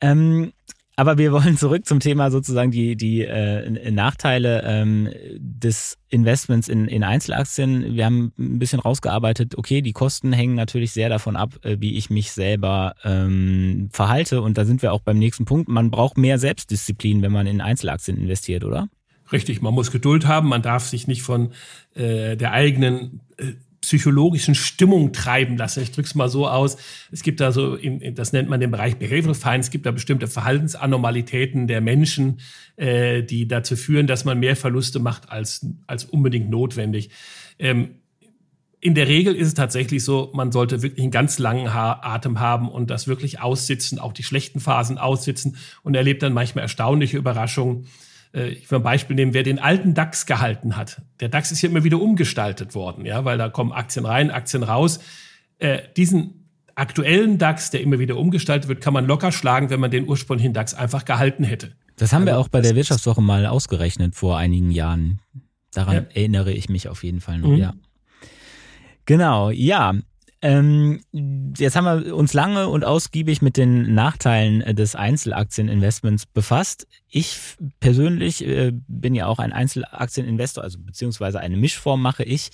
Ähm, 0.00 0.52
aber 0.96 1.18
wir 1.18 1.32
wollen 1.32 1.56
zurück 1.56 1.86
zum 1.86 2.00
Thema 2.00 2.30
sozusagen 2.30 2.70
die, 2.70 2.96
die 2.96 3.22
äh, 3.22 3.90
Nachteile 3.90 4.62
ähm, 4.64 5.10
des 5.38 5.98
Investments 6.08 6.68
in, 6.68 6.86
in 6.86 7.02
Einzelaktien. 7.02 7.94
Wir 7.94 8.04
haben 8.04 8.32
ein 8.38 8.58
bisschen 8.58 8.80
rausgearbeitet, 8.80 9.58
okay, 9.58 9.82
die 9.82 9.92
Kosten 9.92 10.32
hängen 10.32 10.54
natürlich 10.54 10.92
sehr 10.92 11.08
davon 11.08 11.36
ab, 11.36 11.54
äh, 11.62 11.76
wie 11.80 11.96
ich 11.96 12.10
mich 12.10 12.32
selber 12.32 12.94
ähm, 13.02 13.88
verhalte. 13.92 14.40
Und 14.40 14.56
da 14.56 14.64
sind 14.64 14.82
wir 14.82 14.92
auch 14.92 15.00
beim 15.00 15.18
nächsten 15.18 15.44
Punkt. 15.44 15.68
Man 15.68 15.90
braucht 15.90 16.16
mehr 16.16 16.38
Selbstdisziplin, 16.38 17.22
wenn 17.22 17.32
man 17.32 17.46
in 17.46 17.60
Einzelaktien 17.60 18.16
investiert, 18.16 18.64
oder? 18.64 18.88
Richtig, 19.32 19.62
man 19.62 19.74
muss 19.74 19.90
Geduld 19.90 20.26
haben, 20.26 20.48
man 20.48 20.62
darf 20.62 20.84
sich 20.84 21.08
nicht 21.08 21.22
von 21.22 21.52
äh, 21.94 22.36
der 22.36 22.52
eigenen 22.52 23.20
äh, 23.38 23.54
psychologischen 23.84 24.54
Stimmung 24.54 25.12
treiben 25.12 25.56
lassen. 25.56 25.82
Ich 25.82 25.92
drücke 25.92 26.06
es 26.06 26.14
mal 26.14 26.28
so 26.28 26.48
aus. 26.48 26.76
Es 27.12 27.22
gibt 27.22 27.40
da 27.40 27.52
so, 27.52 27.76
das 28.12 28.32
nennt 28.32 28.48
man 28.48 28.60
den 28.60 28.70
Bereich 28.70 28.96
Behavioral 28.96 29.34
Finance, 29.34 29.66
es 29.66 29.70
gibt 29.70 29.86
da 29.86 29.90
bestimmte 29.90 30.26
Verhaltensanomalitäten 30.26 31.66
der 31.66 31.80
Menschen, 31.80 32.40
äh, 32.76 33.22
die 33.22 33.46
dazu 33.48 33.76
führen, 33.76 34.06
dass 34.06 34.24
man 34.24 34.38
mehr 34.38 34.56
Verluste 34.56 34.98
macht 34.98 35.30
als, 35.30 35.66
als 35.86 36.04
unbedingt 36.04 36.50
notwendig. 36.50 37.10
Ähm, 37.58 37.96
in 38.84 38.94
der 38.94 39.08
Regel 39.08 39.34
ist 39.34 39.48
es 39.48 39.54
tatsächlich 39.54 40.04
so, 40.04 40.30
man 40.34 40.52
sollte 40.52 40.82
wirklich 40.82 41.02
einen 41.02 41.10
ganz 41.10 41.38
langen 41.38 41.68
Atem 41.68 42.38
haben 42.38 42.68
und 42.68 42.90
das 42.90 43.08
wirklich 43.08 43.40
aussitzen, 43.40 43.98
auch 43.98 44.12
die 44.12 44.22
schlechten 44.22 44.60
Phasen 44.60 44.98
aussitzen 44.98 45.56
und 45.82 45.94
erlebt 45.94 46.22
dann 46.22 46.34
manchmal 46.34 46.64
erstaunliche 46.64 47.16
Überraschungen. 47.16 47.86
Äh, 48.34 48.48
ich 48.48 48.70
will 48.70 48.78
ein 48.78 48.82
Beispiel 48.82 49.16
nehmen, 49.16 49.34
wer 49.34 49.42
den 49.42 49.58
alten 49.58 49.94
DAX 49.94 50.26
gehalten 50.26 50.76
hat. 50.76 51.02
Der 51.20 51.28
DAX 51.28 51.52
ist 51.52 51.62
ja 51.62 51.68
immer 51.68 51.84
wieder 51.84 52.00
umgestaltet 52.00 52.74
worden, 52.74 53.06
ja, 53.06 53.24
weil 53.24 53.38
da 53.38 53.48
kommen 53.48 53.72
Aktien 53.72 54.04
rein, 54.04 54.30
Aktien 54.30 54.62
raus. 54.62 55.00
Äh, 55.58 55.82
diesen 55.96 56.48
aktuellen 56.74 57.38
DAX, 57.38 57.70
der 57.70 57.80
immer 57.80 57.98
wieder 57.98 58.16
umgestaltet 58.16 58.68
wird, 58.68 58.80
kann 58.80 58.92
man 58.92 59.06
locker 59.06 59.30
schlagen, 59.32 59.70
wenn 59.70 59.80
man 59.80 59.90
den 59.90 60.08
ursprünglichen 60.08 60.52
DAX 60.52 60.74
einfach 60.74 61.04
gehalten 61.04 61.44
hätte. 61.44 61.72
Das 61.96 62.12
haben 62.12 62.26
wir 62.26 62.32
also 62.32 62.44
auch 62.44 62.48
bei 62.48 62.60
der 62.60 62.74
Wirtschaftswoche 62.74 63.22
mal 63.22 63.46
ausgerechnet 63.46 64.16
vor 64.16 64.36
einigen 64.36 64.72
Jahren. 64.72 65.20
Daran 65.72 65.94
ja. 65.94 66.00
erinnere 66.14 66.52
ich 66.52 66.68
mich 66.68 66.88
auf 66.88 67.04
jeden 67.04 67.20
Fall 67.20 67.38
noch, 67.38 67.50
mhm. 67.50 67.56
ja. 67.56 67.74
Genau, 69.06 69.50
ja. 69.50 69.94
Ähm, 70.44 71.00
jetzt 71.56 71.74
haben 71.74 72.04
wir 72.04 72.14
uns 72.14 72.34
lange 72.34 72.68
und 72.68 72.84
ausgiebig 72.84 73.40
mit 73.40 73.56
den 73.56 73.94
Nachteilen 73.94 74.76
des 74.76 74.94
Einzelaktieninvestments 74.94 76.26
befasst. 76.26 76.86
Ich 77.08 77.56
persönlich 77.80 78.46
äh, 78.46 78.72
bin 78.86 79.14
ja 79.14 79.26
auch 79.26 79.38
ein 79.38 79.54
Einzelaktieninvestor, 79.54 80.62
also 80.62 80.78
beziehungsweise 80.80 81.40
eine 81.40 81.56
Mischform 81.56 82.02
mache 82.02 82.24
ich 82.24 82.50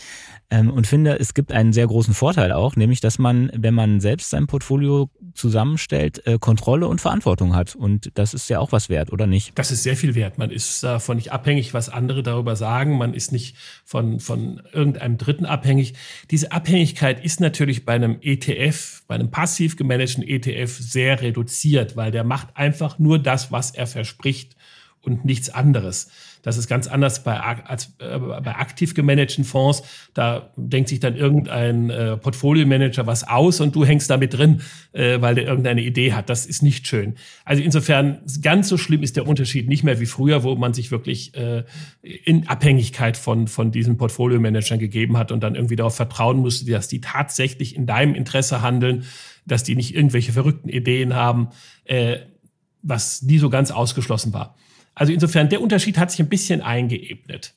ähm, 0.50 0.70
und 0.70 0.86
finde, 0.86 1.18
es 1.18 1.34
gibt 1.34 1.50
einen 1.50 1.72
sehr 1.72 1.88
großen 1.88 2.14
Vorteil 2.14 2.52
auch, 2.52 2.76
nämlich 2.76 3.00
dass 3.00 3.18
man, 3.18 3.50
wenn 3.56 3.74
man 3.74 3.98
selbst 3.98 4.30
sein 4.30 4.46
Portfolio 4.46 5.10
zusammenstellt, 5.40 6.26
äh, 6.26 6.38
Kontrolle 6.38 6.86
und 6.86 7.00
Verantwortung 7.00 7.56
hat. 7.56 7.74
Und 7.74 8.12
das 8.14 8.34
ist 8.34 8.48
ja 8.50 8.60
auch 8.60 8.72
was 8.72 8.88
wert, 8.88 9.12
oder 9.12 9.26
nicht? 9.26 9.52
Das 9.58 9.70
ist 9.70 9.82
sehr 9.82 9.96
viel 9.96 10.14
wert. 10.14 10.38
Man 10.38 10.50
ist 10.50 10.82
davon 10.82 11.16
nicht 11.16 11.32
abhängig, 11.32 11.74
was 11.74 11.88
andere 11.88 12.22
darüber 12.22 12.54
sagen. 12.54 12.98
Man 12.98 13.14
ist 13.14 13.32
nicht 13.32 13.56
von, 13.84 14.20
von 14.20 14.62
irgendeinem 14.72 15.18
Dritten 15.18 15.46
abhängig. 15.46 15.94
Diese 16.30 16.52
Abhängigkeit 16.52 17.24
ist 17.24 17.40
natürlich 17.40 17.84
bei 17.84 17.94
einem 17.94 18.18
ETF, 18.20 19.02
bei 19.08 19.14
einem 19.14 19.30
passiv 19.30 19.76
gemanagten 19.76 20.22
ETF 20.22 20.78
sehr 20.78 21.20
reduziert, 21.20 21.96
weil 21.96 22.10
der 22.10 22.24
macht 22.24 22.56
einfach 22.56 22.98
nur 22.98 23.18
das, 23.18 23.50
was 23.50 23.70
er 23.70 23.86
verspricht 23.86 24.54
und 25.00 25.24
nichts 25.24 25.50
anderes. 25.50 26.10
Das 26.42 26.56
ist 26.56 26.68
ganz 26.68 26.86
anders 26.86 27.22
bei, 27.22 27.38
als 27.38 27.92
äh, 27.98 28.18
bei 28.18 28.54
aktiv 28.54 28.94
gemanagten 28.94 29.44
Fonds. 29.44 29.82
Da 30.14 30.52
denkt 30.56 30.88
sich 30.88 31.00
dann 31.00 31.16
irgendein 31.16 31.90
äh, 31.90 32.16
Portfolio-Manager 32.16 33.06
was 33.06 33.26
aus 33.28 33.60
und 33.60 33.74
du 33.74 33.84
hängst 33.84 34.10
damit 34.10 34.34
drin, 34.34 34.62
äh, 34.92 35.20
weil 35.20 35.34
der 35.34 35.44
irgendeine 35.44 35.82
Idee 35.82 36.12
hat. 36.12 36.30
Das 36.30 36.46
ist 36.46 36.62
nicht 36.62 36.86
schön. 36.86 37.16
Also 37.44 37.62
insofern 37.62 38.20
ganz 38.42 38.68
so 38.68 38.78
schlimm 38.78 39.02
ist 39.02 39.16
der 39.16 39.26
Unterschied 39.26 39.68
nicht 39.68 39.84
mehr 39.84 40.00
wie 40.00 40.06
früher, 40.06 40.42
wo 40.42 40.54
man 40.54 40.72
sich 40.74 40.90
wirklich 40.90 41.34
äh, 41.34 41.64
in 42.02 42.48
Abhängigkeit 42.48 43.16
von, 43.16 43.46
von 43.46 43.70
diesen 43.70 43.96
Portfolio-Managern 43.96 44.78
gegeben 44.78 45.16
hat 45.16 45.32
und 45.32 45.42
dann 45.42 45.54
irgendwie 45.54 45.76
darauf 45.76 45.96
vertrauen 45.96 46.38
musste, 46.38 46.70
dass 46.70 46.88
die 46.88 47.00
tatsächlich 47.00 47.76
in 47.76 47.86
deinem 47.86 48.14
Interesse 48.14 48.62
handeln, 48.62 49.04
dass 49.46 49.62
die 49.62 49.76
nicht 49.76 49.94
irgendwelche 49.94 50.32
verrückten 50.32 50.68
Ideen 50.68 51.14
haben, 51.14 51.48
äh, 51.84 52.18
was 52.82 53.22
nie 53.22 53.38
so 53.38 53.50
ganz 53.50 53.70
ausgeschlossen 53.70 54.32
war. 54.32 54.56
Also 55.00 55.14
insofern, 55.14 55.48
der 55.48 55.62
Unterschied 55.62 55.96
hat 55.96 56.10
sich 56.10 56.20
ein 56.20 56.28
bisschen 56.28 56.60
eingeebnet. 56.60 57.54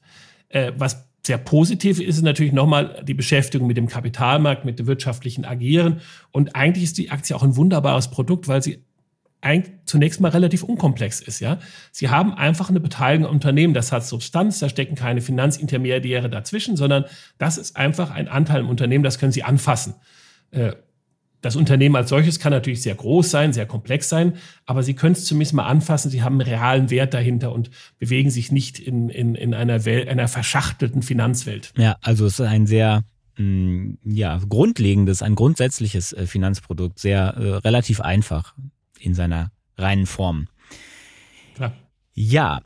Äh, 0.48 0.72
was 0.78 1.10
sehr 1.28 1.38
positiv 1.38 2.00
ist, 2.00 2.16
ist 2.16 2.22
natürlich 2.22 2.54
nochmal 2.54 3.04
die 3.06 3.14
Beschäftigung 3.14 3.68
mit 3.68 3.76
dem 3.76 3.88
Kapitalmarkt, 3.88 4.64
mit 4.64 4.80
dem 4.80 4.88
wirtschaftlichen 4.88 5.44
Agieren. 5.44 6.00
Und 6.32 6.56
eigentlich 6.56 6.86
ist 6.86 6.98
die 6.98 7.12
Aktie 7.12 7.36
auch 7.36 7.44
ein 7.44 7.58
wunderbares 7.58 8.12
Produkt, 8.12 8.48
weil 8.48 8.64
sie 8.64 8.86
eigentlich 9.42 9.76
zunächst 9.86 10.22
mal 10.22 10.30
relativ 10.30 10.64
unkomplex 10.64 11.20
ist, 11.20 11.42
ja. 11.42 11.60
Sie 11.92 12.08
haben 12.08 12.34
einfach 12.34 12.70
eine 12.70 12.80
Beteiligung 12.80 13.28
am 13.28 13.34
Unternehmen, 13.34 13.74
das 13.74 13.92
hat 13.92 14.06
Substanz, 14.06 14.60
da 14.60 14.70
stecken 14.70 14.96
keine 14.96 15.20
Finanzintermediäre 15.20 16.30
dazwischen, 16.30 16.78
sondern 16.78 17.04
das 17.40 17.58
ist 17.58 17.76
einfach 17.76 18.10
ein 18.10 18.30
Anteil 18.30 18.62
im 18.62 18.70
Unternehmen, 18.70 19.04
das 19.04 19.20
können 19.20 19.34
Sie 19.34 19.44
anfassen. 19.44 19.96
Äh, 20.52 20.76
das 21.44 21.58
Unternehmen 21.58 21.98
als 21.98 22.10
solches 22.10 22.40
kann 22.40 22.54
natürlich 22.54 22.82
sehr 22.82 22.96
groß 22.96 23.30
sein, 23.30 23.52
sehr 23.52 23.66
komplex 23.66 24.08
sein, 24.08 24.38
aber 24.66 24.82
Sie 24.82 24.96
können 24.96 25.12
es 25.12 25.26
zumindest 25.26 25.54
mal 25.54 25.66
anfassen. 25.66 26.10
Sie 26.10 26.24
haben 26.24 26.40
einen 26.40 26.50
realen 26.50 26.90
Wert 26.90 27.14
dahinter 27.14 27.52
und 27.52 27.70
bewegen 28.00 28.30
sich 28.30 28.52
nicht 28.52 28.80
in, 28.80 29.10
in, 29.10 29.36
in 29.36 29.54
einer, 29.54 29.84
Welt, 29.84 30.08
einer 30.08 30.30
verschachtelten 30.30 31.02
Finanzwelt. 31.02 31.74
Ja, 31.78 31.98
also 32.02 32.26
es 32.26 32.40
ist 32.40 32.46
ein 32.46 32.66
sehr 32.66 33.04
mh, 33.38 33.44
mm, 33.44 33.98
ja, 34.06 34.40
grundlegendes, 34.48 35.22
ein 35.22 35.36
grundsätzliches 35.36 36.14
äh, 36.14 36.26
Finanzprodukt, 36.28 36.98
sehr 36.98 37.36
äh, 37.36 37.56
relativ 37.56 38.00
einfach 38.00 38.56
in 38.98 39.14
seiner 39.14 39.52
reinen 39.78 40.06
Form. 40.06 40.48
Klar. 41.56 41.74
Ja, 42.14 42.62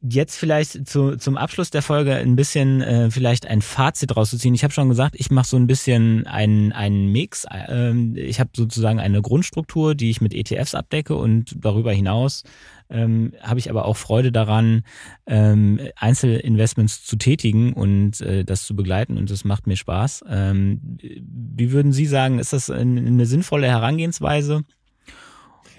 Jetzt 0.00 0.36
vielleicht 0.36 0.88
zu, 0.88 1.16
zum 1.16 1.36
Abschluss 1.36 1.70
der 1.70 1.82
Folge 1.82 2.14
ein 2.14 2.36
bisschen 2.36 2.82
äh, 2.82 3.10
vielleicht 3.10 3.46
ein 3.46 3.62
Fazit 3.62 4.16
rauszuziehen. 4.16 4.54
Ich 4.54 4.62
habe 4.62 4.72
schon 4.72 4.88
gesagt, 4.88 5.16
ich 5.18 5.30
mache 5.30 5.48
so 5.48 5.56
ein 5.56 5.66
bisschen 5.66 6.26
einen, 6.26 6.72
einen 6.72 7.10
Mix. 7.10 7.46
Ähm, 7.50 8.14
ich 8.16 8.38
habe 8.38 8.50
sozusagen 8.54 9.00
eine 9.00 9.22
Grundstruktur, 9.22 9.94
die 9.94 10.10
ich 10.10 10.20
mit 10.20 10.34
ETFs 10.34 10.74
abdecke 10.74 11.16
und 11.16 11.56
darüber 11.58 11.92
hinaus 11.92 12.44
ähm, 12.90 13.32
habe 13.40 13.58
ich 13.58 13.70
aber 13.70 13.84
auch 13.84 13.96
Freude 13.96 14.32
daran, 14.32 14.82
ähm, 15.26 15.80
Einzelinvestments 15.96 17.04
zu 17.04 17.16
tätigen 17.16 17.72
und 17.72 18.20
äh, 18.20 18.44
das 18.44 18.64
zu 18.64 18.74
begleiten 18.74 19.18
und 19.18 19.30
das 19.30 19.44
macht 19.44 19.66
mir 19.66 19.76
Spaß. 19.76 20.24
Ähm, 20.28 20.98
wie 21.00 21.72
würden 21.72 21.92
Sie 21.92 22.06
sagen, 22.06 22.38
ist 22.38 22.52
das 22.52 22.70
eine, 22.70 23.00
eine 23.00 23.26
sinnvolle 23.26 23.66
Herangehensweise? 23.66 24.62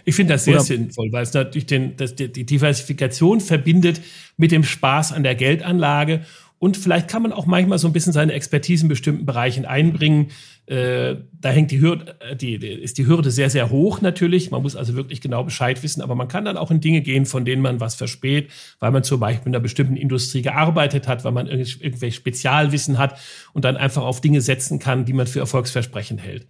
Ich 0.06 0.16
finde 0.16 0.34
das 0.34 0.46
sehr 0.46 0.56
Oder 0.56 0.64
sinnvoll, 0.64 1.12
weil 1.12 1.24
es 1.24 1.34
natürlich 1.34 1.66
den, 1.66 1.96
das, 1.98 2.16
die 2.16 2.46
Diversifikation 2.46 3.42
verbindet 3.42 4.02
mit 4.38 4.52
dem 4.52 4.64
Spaß 4.64 5.14
an 5.14 5.24
der 5.24 5.36
Geldanlage. 5.36 6.22
Und 6.60 6.76
vielleicht 6.76 7.08
kann 7.08 7.22
man 7.22 7.32
auch 7.32 7.46
manchmal 7.46 7.80
so 7.80 7.88
ein 7.88 7.94
bisschen 7.94 8.12
seine 8.12 8.34
Expertise 8.34 8.84
in 8.84 8.90
bestimmten 8.90 9.26
Bereichen 9.26 9.66
einbringen. 9.66 10.28
Äh, 10.66 11.16
da 11.40 11.50
hängt 11.50 11.72
die 11.72 11.80
Hürde, 11.80 12.18
äh, 12.20 12.36
die, 12.36 12.60
die, 12.60 12.68
ist 12.68 12.98
die 12.98 13.08
Hürde 13.08 13.32
sehr, 13.32 13.50
sehr 13.50 13.70
hoch 13.70 14.02
natürlich. 14.02 14.52
Man 14.52 14.62
muss 14.62 14.76
also 14.76 14.94
wirklich 14.94 15.22
genau 15.22 15.46
Bescheid 15.46 15.82
wissen, 15.84 16.02
aber 16.02 16.16
man 16.16 16.28
kann 16.28 16.44
dann 16.44 16.58
auch 16.58 16.70
in 16.70 16.82
Dinge 16.82 17.02
gehen, 17.02 17.26
von 17.26 17.46
denen 17.46 17.62
man 17.62 17.80
was 17.80 17.96
verspäht, 17.96 18.52
weil 18.80 18.92
man 18.92 19.04
zum 19.04 19.22
Beispiel 19.22 19.48
in 19.48 19.56
einer 19.56 19.64
bestimmten 19.64 19.96
Industrie 19.96 20.42
gearbeitet 20.42 21.08
hat, 21.08 21.24
weil 21.24 21.32
man 21.32 21.48
irgendwelche 21.48 22.18
Spezialwissen 22.18 22.98
hat 22.98 23.18
und 23.54 23.64
dann 23.64 23.78
einfach 23.78 24.04
auf 24.04 24.20
Dinge 24.20 24.42
setzen 24.42 24.80
kann, 24.80 25.06
die 25.06 25.14
man 25.14 25.28
für 25.28 25.40
erfolgsversprechend 25.40 26.22
hält. 26.22 26.46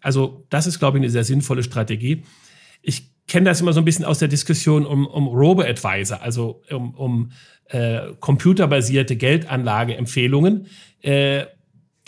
Also 0.00 0.44
das 0.50 0.66
ist, 0.66 0.80
glaube 0.80 0.98
ich, 0.98 1.02
eine 1.02 1.10
sehr 1.10 1.24
sinnvolle 1.24 1.62
Strategie. 1.62 2.24
Ich 2.82 3.10
kenne 3.26 3.46
das 3.46 3.60
immer 3.60 3.72
so 3.72 3.80
ein 3.80 3.84
bisschen 3.84 4.04
aus 4.04 4.18
der 4.18 4.28
Diskussion 4.28 4.84
um, 4.84 5.06
um 5.06 5.28
Robo-Advisor, 5.28 6.20
also 6.20 6.62
um, 6.70 6.94
um 6.94 7.32
äh, 7.68 8.12
computerbasierte 8.20 9.16
Geldanlageempfehlungen. 9.16 10.66
Äh, 11.00 11.46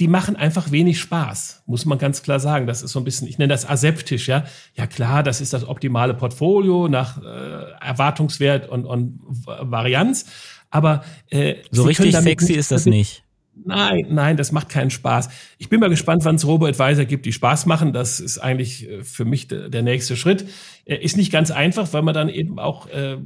die 0.00 0.08
machen 0.08 0.34
einfach 0.34 0.72
wenig 0.72 0.98
Spaß, 0.98 1.62
muss 1.66 1.84
man 1.84 1.98
ganz 1.98 2.22
klar 2.22 2.40
sagen. 2.40 2.66
Das 2.66 2.82
ist 2.82 2.90
so 2.90 2.98
ein 2.98 3.04
bisschen, 3.04 3.28
ich 3.28 3.38
nenne 3.38 3.52
das 3.52 3.68
aseptisch, 3.68 4.26
ja. 4.26 4.44
Ja 4.74 4.86
klar, 4.88 5.22
das 5.22 5.40
ist 5.40 5.52
das 5.52 5.66
optimale 5.66 6.14
Portfolio 6.14 6.88
nach 6.88 7.22
äh, 7.22 7.70
Erwartungswert 7.80 8.68
und, 8.68 8.86
und 8.86 9.20
Varianz. 9.46 10.26
Aber 10.70 11.04
äh, 11.30 11.56
so 11.70 11.84
richtig 11.84 12.16
sexy 12.16 12.54
ist 12.54 12.72
das 12.72 12.86
nicht. 12.86 13.23
Nein, 13.64 14.06
nein, 14.10 14.36
das 14.36 14.52
macht 14.52 14.68
keinen 14.68 14.90
Spaß. 14.90 15.28
Ich 15.58 15.68
bin 15.68 15.80
mal 15.80 15.88
gespannt, 15.88 16.24
wann 16.24 16.36
es 16.36 16.46
Robo-Advisor 16.46 17.04
gibt, 17.04 17.24
die 17.24 17.32
Spaß 17.32 17.66
machen. 17.66 17.92
Das 17.92 18.20
ist 18.20 18.38
eigentlich 18.38 18.88
äh, 18.88 19.04
für 19.04 19.24
mich 19.24 19.48
der, 19.48 19.82
nächste 19.82 20.16
Schritt. 20.16 20.46
Ist 20.84 21.16
nicht 21.16 21.32
ganz 21.32 21.50
einfach, 21.50 21.92
weil 21.92 22.02
man 22.02 22.14
dann 22.14 22.28
eben 22.28 22.58
auch 22.58 22.88
äh, 22.88 23.18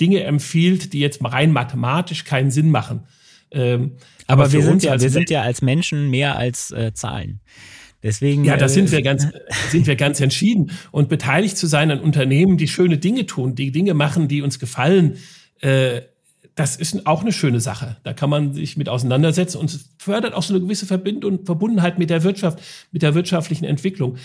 Dinge 0.00 0.24
empfiehlt, 0.24 0.92
die 0.92 1.00
jetzt 1.00 1.24
rein 1.24 1.52
mathematisch 1.52 2.24
keinen 2.24 2.50
Sinn 2.50 2.70
machen. 2.70 3.06
Ähm, 3.50 3.96
aber, 4.26 4.44
aber 4.44 4.52
wir 4.52 4.62
sind 4.62 4.82
ja, 4.82 5.00
wir 5.00 5.10
sind 5.10 5.30
ja 5.30 5.42
als 5.42 5.62
Menschen 5.62 6.10
mehr 6.10 6.36
als 6.36 6.70
äh, 6.70 6.92
Zahlen. 6.92 7.40
Deswegen. 8.02 8.44
Ja, 8.44 8.56
da 8.56 8.68
sind 8.68 8.92
wir 8.92 9.02
ganz, 9.02 9.26
sind 9.70 9.86
wir 9.86 9.96
ganz 9.96 10.20
entschieden. 10.20 10.70
Und 10.90 11.08
beteiligt 11.08 11.56
zu 11.56 11.66
sein 11.66 11.90
an 11.90 12.00
Unternehmen, 12.00 12.56
die 12.56 12.68
schöne 12.68 12.98
Dinge 12.98 13.26
tun, 13.26 13.54
die 13.54 13.72
Dinge 13.72 13.94
machen, 13.94 14.28
die 14.28 14.42
uns 14.42 14.58
gefallen, 14.58 15.16
äh, 15.60 16.02
das 16.58 16.74
ist 16.74 17.06
auch 17.06 17.20
eine 17.20 17.32
schöne 17.32 17.60
Sache. 17.60 17.98
Da 18.02 18.12
kann 18.12 18.28
man 18.28 18.52
sich 18.52 18.76
mit 18.76 18.88
auseinandersetzen 18.88 19.58
und 19.58 19.78
fördert 19.96 20.34
auch 20.34 20.42
so 20.42 20.52
eine 20.52 20.60
gewisse 20.60 20.86
Verbindung, 20.86 21.44
Verbundenheit 21.46 22.00
mit 22.00 22.10
der 22.10 22.24
Wirtschaft, 22.24 22.58
mit 22.90 23.02
der 23.02 23.14
wirtschaftlichen 23.14 23.64
Entwicklung. 23.64 24.16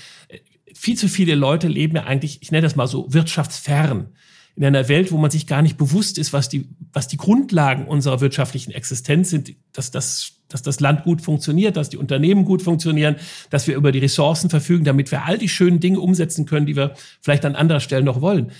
Viel 0.74 0.98
zu 0.98 1.08
viele 1.08 1.36
Leute 1.36 1.68
leben 1.68 1.96
ja 1.96 2.06
eigentlich, 2.06 2.40
ich 2.42 2.52
nenne 2.52 2.64
das 2.64 2.76
mal 2.76 2.88
so, 2.88 3.14
wirtschaftsfern. 3.14 4.08
In 4.56 4.66
einer 4.66 4.88
Welt, 4.88 5.12
wo 5.12 5.18
man 5.18 5.30
sich 5.30 5.46
gar 5.46 5.62
nicht 5.62 5.78
bewusst 5.78 6.18
ist, 6.18 6.34
was 6.34 6.50
die, 6.50 6.70
was 6.92 7.08
die 7.08 7.18
Grundlagen 7.18 7.86
unserer 7.86 8.20
wirtschaftlichen 8.20 8.72
Existenz 8.72 9.30
sind, 9.30 9.54
dass 9.72 9.92
das, 9.92 10.34
dass 10.48 10.64
das 10.64 10.80
Land 10.80 11.04
gut 11.04 11.22
funktioniert, 11.22 11.78
dass 11.78 11.90
die 11.90 11.98
Unternehmen 11.98 12.46
gut 12.46 12.64
funktionieren, 12.64 13.16
dass 13.52 13.68
wir 13.68 13.76
über 13.76 13.92
die 13.92 14.00
Ressourcen 14.00 14.50
verfügen, 14.50 14.86
damit 14.86 15.12
wir 15.12 15.26
all 15.26 15.38
die 15.38 15.50
schönen 15.50 15.80
Dinge 15.80 16.00
umsetzen 16.00 16.48
können, 16.48 16.66
die 16.66 16.76
wir 16.76 16.96
vielleicht 17.22 17.46
an 17.46 17.56
anderer 17.56 17.80
Stelle 17.80 18.04
noch 18.04 18.22
wollen 18.22 18.52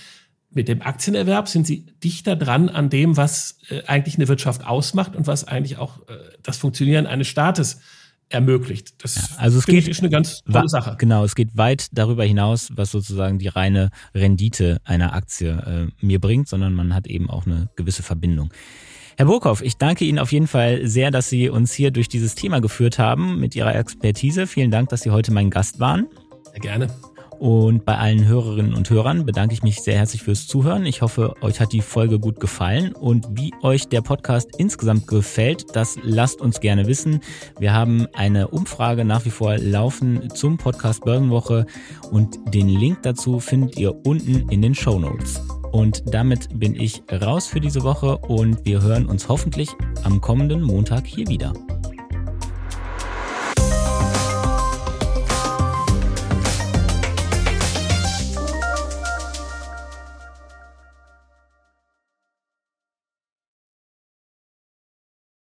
mit 0.54 0.68
dem 0.68 0.82
Aktienerwerb 0.82 1.48
sind 1.48 1.66
sie 1.66 1.86
dichter 2.02 2.36
dran 2.36 2.68
an 2.68 2.90
dem, 2.90 3.16
was 3.16 3.58
äh, 3.68 3.82
eigentlich 3.86 4.16
eine 4.16 4.28
Wirtschaft 4.28 4.64
ausmacht 4.64 5.16
und 5.16 5.26
was 5.26 5.46
eigentlich 5.46 5.78
auch 5.78 6.00
äh, 6.08 6.16
das 6.42 6.58
Funktionieren 6.58 7.06
eines 7.06 7.28
Staates 7.28 7.80
ermöglicht. 8.28 9.02
Das 9.02 9.16
ja, 9.16 9.36
also 9.38 9.58
es 9.58 9.66
geht, 9.66 9.84
ich, 9.84 9.88
ist 9.88 10.00
eine 10.00 10.10
ganz 10.10 10.42
tolle 10.44 10.68
Sache. 10.68 10.96
Genau, 10.98 11.24
es 11.24 11.34
geht 11.34 11.56
weit 11.56 11.88
darüber 11.92 12.24
hinaus, 12.24 12.70
was 12.74 12.90
sozusagen 12.90 13.38
die 13.38 13.48
reine 13.48 13.90
Rendite 14.14 14.80
einer 14.84 15.14
Aktie 15.14 15.50
äh, 16.00 16.04
mir 16.04 16.20
bringt, 16.20 16.48
sondern 16.48 16.74
man 16.74 16.94
hat 16.94 17.06
eben 17.06 17.30
auch 17.30 17.46
eine 17.46 17.68
gewisse 17.76 18.02
Verbindung. 18.02 18.52
Herr 19.16 19.26
Burkhoff, 19.26 19.62
ich 19.62 19.76
danke 19.76 20.04
Ihnen 20.04 20.18
auf 20.18 20.32
jeden 20.32 20.48
Fall 20.48 20.88
sehr, 20.88 21.12
dass 21.12 21.28
Sie 21.28 21.48
uns 21.48 21.72
hier 21.72 21.92
durch 21.92 22.08
dieses 22.08 22.34
Thema 22.34 22.60
geführt 22.60 22.98
haben 22.98 23.38
mit 23.38 23.54
Ihrer 23.54 23.74
Expertise. 23.74 24.46
Vielen 24.48 24.72
Dank, 24.72 24.88
dass 24.88 25.02
Sie 25.02 25.10
heute 25.10 25.32
mein 25.32 25.50
Gast 25.50 25.78
waren. 25.78 26.06
Sehr 26.50 26.60
gerne. 26.60 26.88
Und 27.38 27.84
bei 27.84 27.96
allen 27.96 28.26
Hörerinnen 28.26 28.74
und 28.74 28.88
Hörern 28.90 29.26
bedanke 29.26 29.54
ich 29.54 29.62
mich 29.62 29.82
sehr 29.82 29.96
herzlich 29.96 30.22
fürs 30.22 30.46
Zuhören. 30.46 30.86
Ich 30.86 31.02
hoffe, 31.02 31.34
euch 31.40 31.60
hat 31.60 31.72
die 31.72 31.80
Folge 31.80 32.18
gut 32.18 32.40
gefallen 32.40 32.92
und 32.94 33.26
wie 33.32 33.52
euch 33.62 33.88
der 33.88 34.00
Podcast 34.00 34.50
insgesamt 34.56 35.06
gefällt, 35.06 35.74
das 35.74 35.98
lasst 36.02 36.40
uns 36.40 36.60
gerne 36.60 36.86
wissen. 36.86 37.20
Wir 37.58 37.72
haben 37.72 38.06
eine 38.12 38.48
Umfrage 38.48 39.04
nach 39.04 39.24
wie 39.24 39.30
vor 39.30 39.58
laufen 39.58 40.30
zum 40.34 40.56
Podcast 40.56 41.04
Börsenwoche 41.04 41.66
und 42.10 42.38
den 42.54 42.68
Link 42.68 43.02
dazu 43.02 43.40
findet 43.40 43.78
ihr 43.78 43.94
unten 44.06 44.48
in 44.50 44.62
den 44.62 44.74
Show 44.74 44.98
Notes. 44.98 45.40
Und 45.72 46.04
damit 46.06 46.48
bin 46.58 46.76
ich 46.76 47.02
raus 47.10 47.48
für 47.48 47.60
diese 47.60 47.82
Woche 47.82 48.16
und 48.18 48.64
wir 48.64 48.80
hören 48.80 49.06
uns 49.06 49.28
hoffentlich 49.28 49.70
am 50.04 50.20
kommenden 50.20 50.62
Montag 50.62 51.04
hier 51.04 51.26
wieder. 51.26 51.52